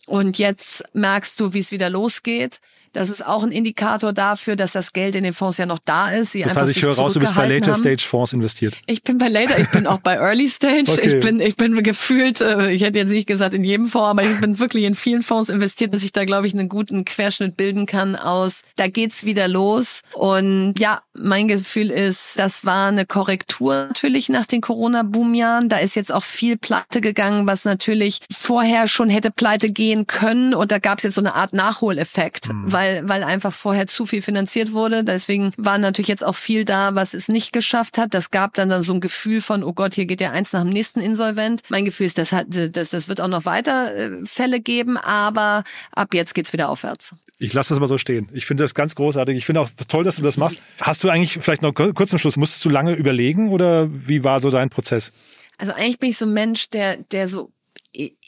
[0.06, 2.60] Und jetzt merkst du, wie es wieder losgeht.
[2.96, 6.10] Das ist auch ein Indikator dafür, dass das Geld in den Fonds ja noch da
[6.10, 6.32] ist.
[6.32, 7.78] Sie das heißt, ich höre raus, du bist bei Later haben.
[7.78, 8.74] Stage Fonds investiert.
[8.86, 10.90] Ich bin bei Later, ich bin auch bei Early Stage.
[10.90, 11.16] Okay.
[11.16, 14.22] Ich bin, ich bin gefühlt, äh, ich hätte jetzt nicht gesagt in jedem Fonds, aber
[14.22, 17.56] ich bin wirklich in vielen Fonds investiert, dass ich da, glaube ich, einen guten Querschnitt
[17.56, 20.00] bilden kann aus, da geht's wieder los.
[20.14, 25.68] Und ja, mein Gefühl ist, das war eine Korrektur natürlich nach den Corona-Boom-Jahren.
[25.68, 30.54] Da ist jetzt auch viel Pleite gegangen, was natürlich vorher schon hätte Pleite gehen können.
[30.54, 32.72] Und da gab es jetzt so eine Art Nachholeffekt, mhm.
[32.72, 35.04] weil weil, weil einfach vorher zu viel finanziert wurde.
[35.04, 38.14] Deswegen war natürlich jetzt auch viel da, was es nicht geschafft hat.
[38.14, 40.62] Das gab dann, dann so ein Gefühl von, oh Gott, hier geht ja eins nach
[40.62, 41.62] dem nächsten insolvent.
[41.68, 45.64] Mein Gefühl ist, das, hat, das, das wird auch noch weiter äh, Fälle geben, aber
[45.92, 47.14] ab jetzt geht's wieder aufwärts.
[47.38, 48.28] Ich lasse das mal so stehen.
[48.32, 49.36] Ich finde das ganz großartig.
[49.36, 50.58] Ich finde auch toll, dass du das machst.
[50.80, 54.40] Hast du eigentlich vielleicht noch kurz zum Schluss, musstest du lange überlegen oder wie war
[54.40, 55.10] so dein Prozess?
[55.58, 57.50] Also eigentlich bin ich so ein Mensch, der, der so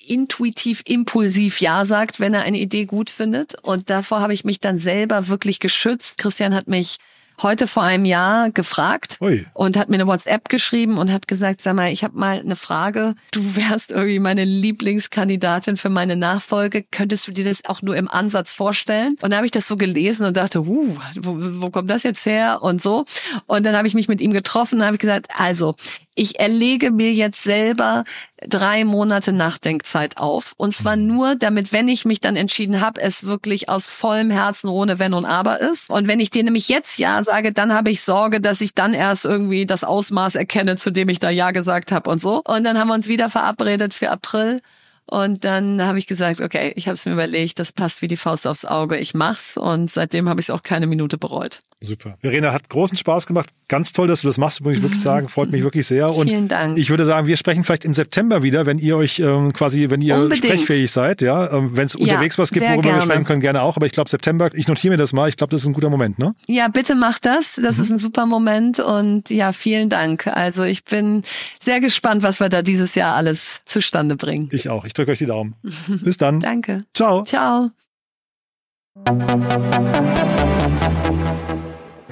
[0.07, 3.63] intuitiv, impulsiv Ja sagt, wenn er eine Idee gut findet.
[3.63, 6.19] Und davor habe ich mich dann selber wirklich geschützt.
[6.19, 6.99] Christian hat mich
[7.43, 9.47] heute vor einem Jahr gefragt Ui.
[9.55, 12.57] und hat mir eine WhatsApp geschrieben und hat gesagt, sag mal, ich habe mal eine
[12.57, 13.15] Frage.
[13.31, 16.85] Du wärst irgendwie meine Lieblingskandidatin für meine Nachfolge.
[16.91, 19.13] Könntest du dir das auch nur im Ansatz vorstellen?
[19.21, 22.27] Und dann habe ich das so gelesen und dachte, uh, wo, wo kommt das jetzt
[22.27, 23.05] her und so.
[23.47, 25.77] Und dann habe ich mich mit ihm getroffen und habe gesagt, also
[26.19, 28.05] ich erlege mir jetzt selber
[28.47, 30.53] drei Monate Nachdenkzeit auf.
[30.57, 31.07] Und zwar mhm.
[31.07, 35.15] nur, damit, wenn ich mich dann entschieden habe, es wirklich aus vollem Herzen ohne Wenn
[35.15, 35.91] und Aber ist.
[35.91, 38.95] Und wenn ich dir nämlich jetzt Ja sage, dann habe ich Sorge, dass ich dann
[38.95, 42.43] erst irgendwie das Ausmaß erkenne, zu dem ich da Ja gesagt habe und so.
[42.45, 44.61] Und dann haben wir uns wieder verabredet für April.
[45.07, 48.17] Und dann habe ich gesagt, okay, ich habe es mir überlegt, das passt wie die
[48.17, 49.57] Faust aufs Auge, ich mach's.
[49.57, 51.61] Und seitdem habe ich es auch keine Minute bereut.
[51.81, 52.19] Super.
[52.21, 53.51] Verena hat großen Spaß gemacht.
[53.69, 55.29] Ganz toll, dass du das machst, muss ich wirklich sagen.
[55.29, 56.13] Freut mich wirklich sehr.
[56.13, 56.77] Und Vielen Dank.
[56.77, 60.03] Ich würde sagen, wir sprechen vielleicht im September wieder, wenn ihr euch ähm, quasi, wenn
[60.03, 60.45] ihr Unbedingt.
[60.45, 61.53] sprechfähig seid, ja.
[61.53, 63.03] Ähm, wenn es unterwegs was gibt, worüber wir gerne.
[63.03, 63.77] sprechen können, gerne auch.
[63.77, 65.29] Aber ich glaube September, ich notiere mir das mal.
[65.29, 66.35] Ich glaube, das ist ein guter Moment, ne?
[66.49, 67.55] Ja, bitte mach das.
[67.63, 67.83] Das Mhm.
[67.85, 70.27] ist ein super Moment und ja, vielen Dank.
[70.27, 71.23] Also ich bin
[71.61, 74.49] sehr gespannt, was wir da dieses Jahr alles zustande bringen.
[74.51, 74.85] Ich auch.
[74.85, 75.55] Ich drücke euch die Daumen.
[76.03, 76.41] Bis dann.
[76.41, 76.83] Danke.
[76.93, 77.23] Ciao.
[77.23, 77.71] Ciao.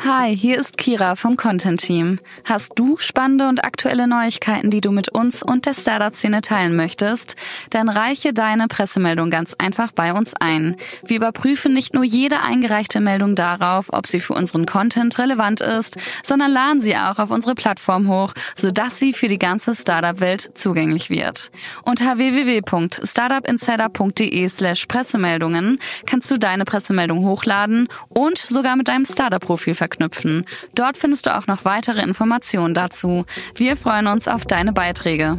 [0.05, 2.20] Hi, hier ist Kira vom Content Team.
[2.44, 7.34] Hast du spannende und aktuelle Neuigkeiten, die du mit uns und der Startup-Szene teilen möchtest?
[7.70, 10.76] Dann reiche deine Pressemeldung ganz einfach bei uns ein.
[11.07, 15.97] Wir überprüfen nicht nur jede eingereichte Meldung darauf, ob sie für unseren Content relevant ist,
[16.22, 21.09] sondern laden sie auch auf unsere Plattform hoch, sodass sie für die ganze Startup-Welt zugänglich
[21.09, 21.51] wird.
[21.84, 30.45] Unter www.startupinsider.de slash Pressemeldungen kannst du deine Pressemeldung hochladen und sogar mit deinem Startup-Profil verknüpfen.
[30.74, 33.24] Dort findest du auch noch weitere Informationen dazu.
[33.55, 35.39] Wir freuen uns auf deine Beiträge.